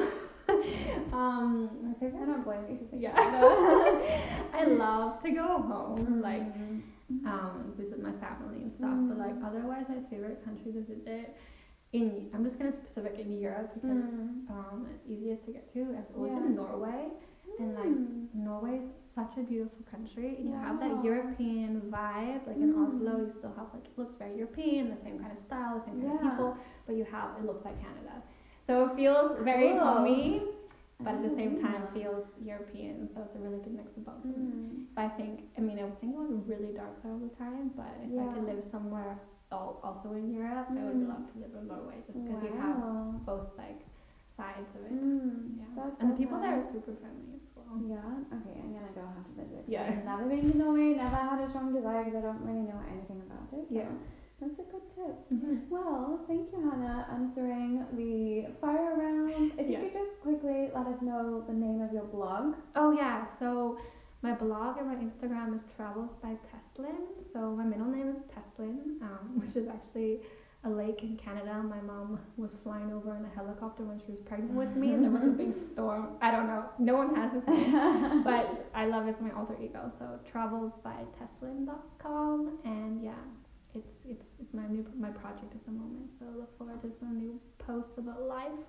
[1.12, 2.26] um, my I favorite.
[2.26, 3.14] don't blame you Yeah.
[4.53, 6.20] I love to go home.
[6.20, 6.80] Like Mm.
[7.24, 8.98] Um, visit my family and stuff.
[9.09, 9.46] But like Mm.
[9.46, 11.36] otherwise, my favorite country to visit
[11.92, 14.48] in I'm just gonna specific in Europe because Mm.
[14.48, 15.80] um, it's easiest to get to.
[15.98, 16.38] I was Yeah.
[16.46, 17.11] in Norway,
[17.59, 18.28] and like Mm.
[18.32, 18.84] Norway is
[19.14, 20.36] such a beautiful country.
[20.36, 22.46] and You have that European vibe.
[22.46, 22.80] Like in Mm.
[22.82, 25.84] Oslo, you still have like it looks very European, the same kind of style, the
[25.84, 26.24] same kind Yeah.
[26.24, 28.22] of people, but you have it looks like Canada.
[28.66, 29.84] So it feels very Cool.
[29.84, 30.40] homey,
[31.05, 33.09] but at the same time feels European.
[33.14, 34.24] So it's a really good mix of both.
[34.26, 34.86] Mm.
[34.94, 37.70] But I think, I mean, I think it was really dark there all the time,
[37.76, 39.18] but if I could live somewhere
[39.50, 41.09] also in Europe, I would Mm.
[41.12, 42.76] love to live in Norway just because you have
[43.26, 43.80] both like
[44.36, 44.92] sides of it.
[44.92, 45.59] Mm.
[45.61, 45.64] Yeah.
[45.76, 47.72] That's and the so people there are super friendly as well.
[47.84, 48.36] Yeah.
[48.40, 49.64] Okay, I'm gonna go have to visit.
[49.68, 49.84] Yeah.
[49.92, 50.94] I've never been to Norway.
[50.96, 53.68] Never had a strong desire because I don't really know anything about it.
[53.68, 53.92] So Yeah.
[54.43, 55.16] That's a good tip.
[55.32, 55.70] Mm-hmm.
[55.70, 59.53] Well, thank you, Hannah, answering the fire round.
[59.57, 59.78] If Yeah.
[59.78, 62.57] you could just quickly let us know the name of your blog.
[62.74, 63.78] Oh yeah, so
[64.22, 67.07] my blog and my Instagram is Travels by Teslin.
[67.32, 70.18] So my middle name is Teslin, um, which is actually
[70.64, 71.55] a lake in Canada.
[71.62, 75.03] My mom was flying over in a helicopter when she was pregnant with me, and
[75.05, 76.16] there was a big storm.
[76.20, 76.64] I don't know.
[76.78, 78.22] No one has this name.
[78.24, 79.90] but I love it as my alter ego.
[80.01, 83.14] So travels by Teslin.com and yeah,
[83.75, 86.11] it's it's it's my new my project at the moment.
[86.18, 88.62] So look forward to some new posts about life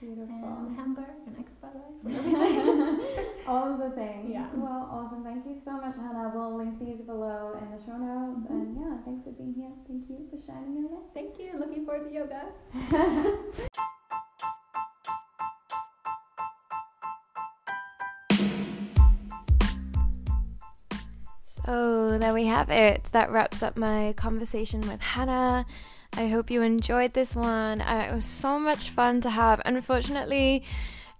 [0.00, 0.30] Beautiful.
[0.30, 3.26] and Hamburg and expat life and everything.
[3.48, 4.30] All of the things.
[4.30, 4.46] Yeah.
[4.54, 5.24] Well, awesome.
[5.24, 6.30] Thank you so much, Hannah.
[6.34, 8.46] We'll link these below in the show notes.
[8.46, 8.50] Mhm.
[8.50, 9.72] And yeah, thanks for being here.
[9.88, 11.08] Thank you for shining your light.
[11.14, 11.58] Thank you.
[11.58, 12.42] Looking forward to yoga.
[21.68, 23.04] So there we have it.
[23.12, 25.66] That wraps up my conversation with Hannah.
[26.14, 27.82] I hope you enjoyed this one.
[27.82, 29.60] Uh, it was so much fun to have.
[29.66, 30.64] Unfortunately,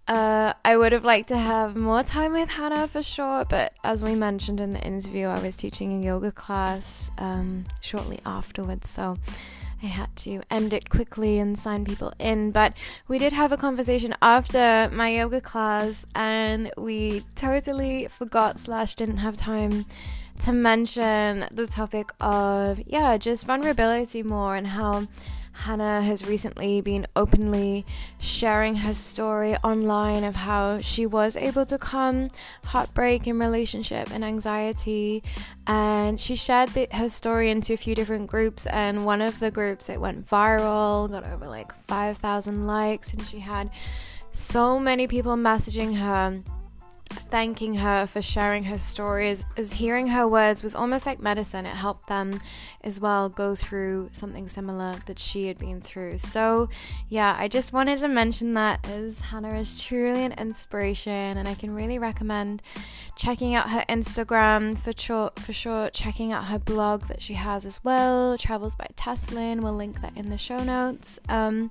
[0.07, 4.03] uh, I would have liked to have more time with Hannah for sure, but as
[4.03, 9.19] we mentioned in the interview, I was teaching a yoga class um, shortly afterwards, so
[9.83, 12.53] I had to end it quickly and sign people in.
[12.53, 12.75] But
[13.07, 19.19] we did have a conversation after my yoga class, and we totally forgot slash didn't
[19.19, 19.85] have time
[20.41, 25.07] to mention the topic of yeah just vulnerability more and how
[25.59, 27.85] Hannah has recently been openly
[28.21, 32.29] sharing her story online of how she was able to come
[32.67, 35.25] heartbreak in relationship and anxiety.
[35.67, 39.51] And she shared the, her story into a few different groups and one of the
[39.51, 43.71] groups it went viral got over like 5000 likes and she had
[44.31, 46.41] so many people messaging her
[47.09, 51.67] thanking her for sharing her stories as hearing her words was almost like medicine.
[51.67, 52.41] It helped them
[52.83, 56.19] as well go through something similar that she had been through.
[56.19, 56.69] So
[57.09, 61.55] yeah i just wanted to mention that as hannah is truly an inspiration and i
[61.55, 62.63] can really recommend
[63.19, 64.79] checking out her instagram.
[64.79, 68.39] For sure for sure checking out her blog that she has as well.
[68.39, 69.61] Travels by teslin.
[69.61, 71.19] We'll link that in the show notes.
[71.29, 71.71] Um,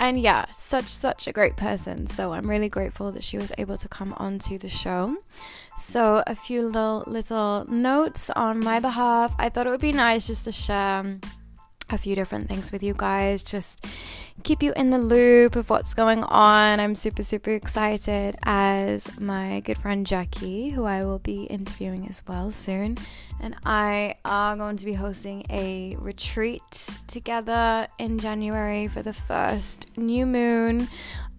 [0.00, 2.06] and yeah, such such a great person.
[2.06, 5.16] So I'm really grateful that she was able to come onto the show.
[5.76, 9.34] So a few little little notes on my behalf.
[9.38, 11.20] I thought it would be nice just to share um,
[11.90, 13.84] a few different things with you guys, just
[14.42, 16.80] keep you in the loop of what's going on.
[16.80, 22.22] I'm super, super excited as my good friend Jackie, who I will be interviewing as
[22.26, 22.98] well soon,
[23.40, 29.96] and I are going to be hosting a retreat together in January for the first
[29.96, 30.88] new moon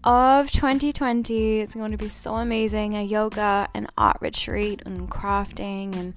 [0.03, 1.59] of 2020.
[1.59, 5.95] It's going to be so amazing a yoga and art retreat and crafting.
[5.95, 6.13] And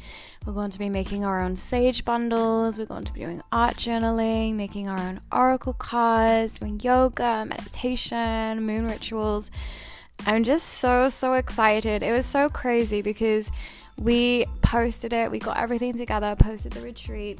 [0.47, 2.79] we're going to be making our own sage bundles.
[2.79, 8.65] We're going to be doing art journaling, making our own oracle cards, doing yoga, meditation,
[8.65, 9.51] moon rituals.
[10.27, 12.03] I'm just so, so excited.
[12.03, 13.51] It was so crazy because
[13.99, 17.39] we posted it, we got everything together, posted the retreat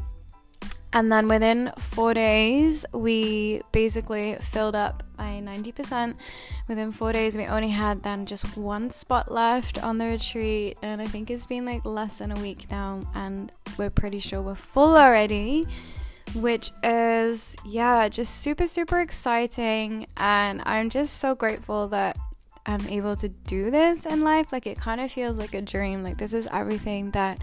[0.93, 6.15] and then within four days, we basically filled up by 90%.
[6.69, 10.77] Within four days, we only had then just one spot left on the retreat.
[10.83, 13.01] And I think it's been like less than a week now.
[13.15, 15.67] And we're pretty sure we're full already,
[16.35, 20.07] which is, yeah, just super, super exciting.
[20.19, 22.19] And I'm just so grateful that
[22.67, 24.53] I'm able to do this in life.
[24.53, 26.03] Like, it kind of feels like a dream.
[26.03, 27.39] Like, this is everything that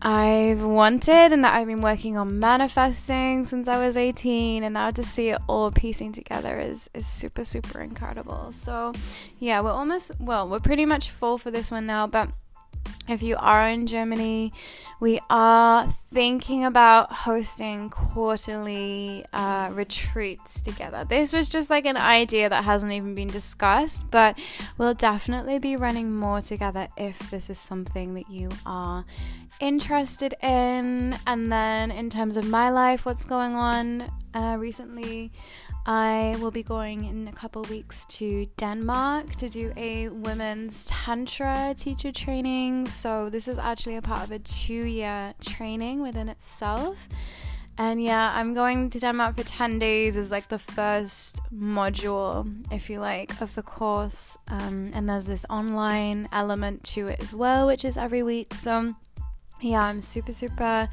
[0.00, 4.90] I've wanted and that I've been working on manifesting since I was 18 and now
[4.90, 8.52] to see it all piecing together is is super super incredible.
[8.52, 8.92] So,
[9.38, 12.30] yeah, we're almost well, we're pretty much full for this one now, but
[13.08, 14.52] if you are in Germany,
[15.00, 21.04] we are thinking about hosting quarterly uh, retreats together.
[21.04, 24.38] This was just like an idea that hasn't even been discussed, but
[24.78, 29.04] we'll definitely be running more together if this is something that you are
[29.62, 31.16] interested in.
[31.26, 35.32] And then, in terms of my life, what's going on uh, recently,
[35.86, 41.74] I will be going in a couple weeks to Denmark to do a women's tantra
[41.76, 42.88] teacher training.
[42.88, 47.08] So, this is actually a part of a two year training within itself.
[47.78, 52.90] And yeah, I'm going to Denmark for 10 days is like the first module, if
[52.90, 54.36] you like, of the course.
[54.48, 58.52] Um, and there's this online element to it as well, which is every week.
[58.52, 58.94] So,
[59.62, 60.88] yeah, I'm super, super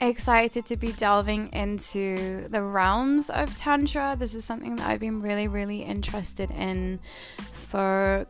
[0.00, 4.16] excited to be delving into the realms of Tantra.
[4.18, 7.00] This is something that I've been really, really interested in
[7.52, 8.26] for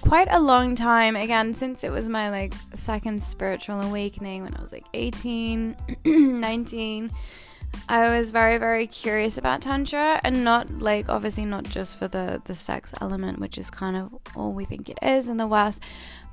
[0.00, 1.16] quite a long time.
[1.16, 7.10] Again, since it was my like second spiritual awakening when I was like 18, 19.
[7.88, 12.40] I was very, very curious about Tantra and not like obviously not just for the,
[12.44, 15.82] the sex element, which is kind of all we think it is in the West,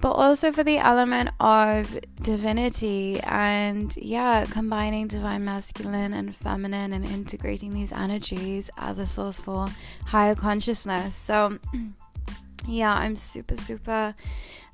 [0.02, 7.06] but also for the element of divinity and, yeah, combining divine masculine and feminine and
[7.06, 9.68] integrating these energies as a source for
[10.08, 11.16] higher consciousness.
[11.16, 11.60] So,
[12.68, 14.16] yeah, I'm super, super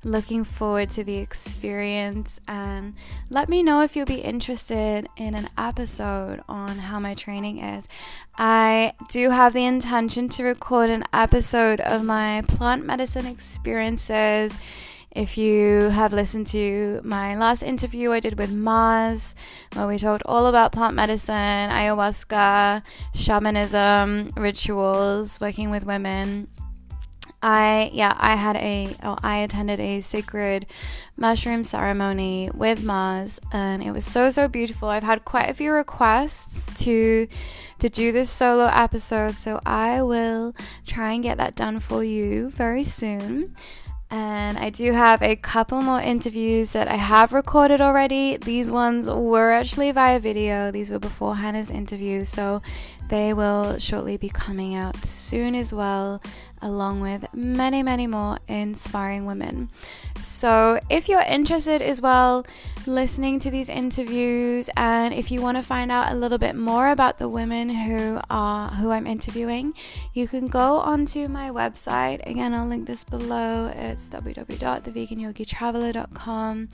[0.04, 2.94] looking forward to the experience and
[3.30, 7.88] let me know if you'll be interested in an episode on how my training is.
[8.36, 14.58] I do have the intention to record an episode of my plant medicine experiences
[15.14, 19.34] if you have listened to my last interview I did with Mars,
[19.74, 21.34] where we talked all about plant medicine,
[21.70, 22.82] ayahuasca,
[23.14, 26.48] shamanism, rituals, working with women,
[27.42, 30.66] I yeah, I had a oh, I attended a sacred
[31.16, 34.88] mushroom ceremony with Mars and it was so so beautiful.
[34.88, 37.26] I've had quite a few requests to
[37.80, 40.54] to do this solo episode, so I will
[40.86, 43.56] try and get that done for you very soon.
[44.12, 48.36] And I do have a couple more interviews that I have recorded already.
[48.36, 52.60] These ones were actually via video, these were before Hannah's interview, so
[53.08, 56.20] they will shortly be coming out soon as well
[56.62, 59.68] along with many, many more inspiring women.
[60.20, 62.46] So, if you're interested as well
[62.86, 66.88] listening to these interviews and if you want to find out a little bit more
[66.88, 69.74] about the women who are who I'm interviewing,
[70.12, 72.26] you can go onto my website.
[72.26, 73.70] Again, I'll link this below.
[73.74, 76.68] It's www.theveganyogitraveler.com.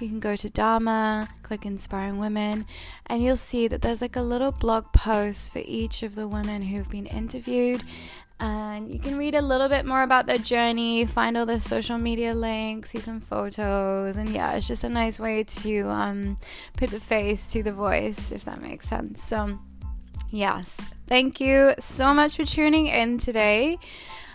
[0.00, 2.66] You can go to Dharma, click inspiring women,
[3.06, 6.62] and you'll see that there's like a little blog post for each of the women
[6.62, 7.82] who've been interviewed
[8.42, 11.96] and you can read a little bit more about their journey, find all the social
[11.96, 16.36] media links, see some photos, and yeah, it's just a nice way to um,
[16.76, 19.22] put the face to the voice, if that makes sense.
[19.22, 19.60] So,
[20.30, 20.76] yes,
[21.06, 23.78] thank you so much for tuning in today.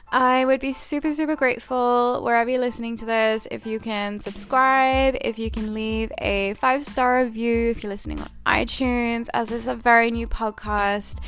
[0.09, 5.17] I would be super, super grateful wherever you're listening to this if you can subscribe,
[5.19, 9.67] if you can leave a five star review, if you're listening on iTunes, as it's
[9.67, 11.21] a very new podcast.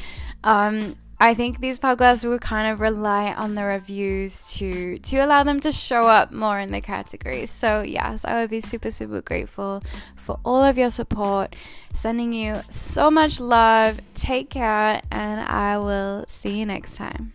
[0.46, 5.44] Um, I think these podcasts will kind of rely on the reviews to to allow
[5.44, 7.52] them to show up more in the categories.
[7.52, 9.84] So yes, I would be super super grateful
[10.16, 11.56] for all of your support.
[11.92, 14.00] Sending you so much love.
[14.14, 17.34] Take care and I will see you next time.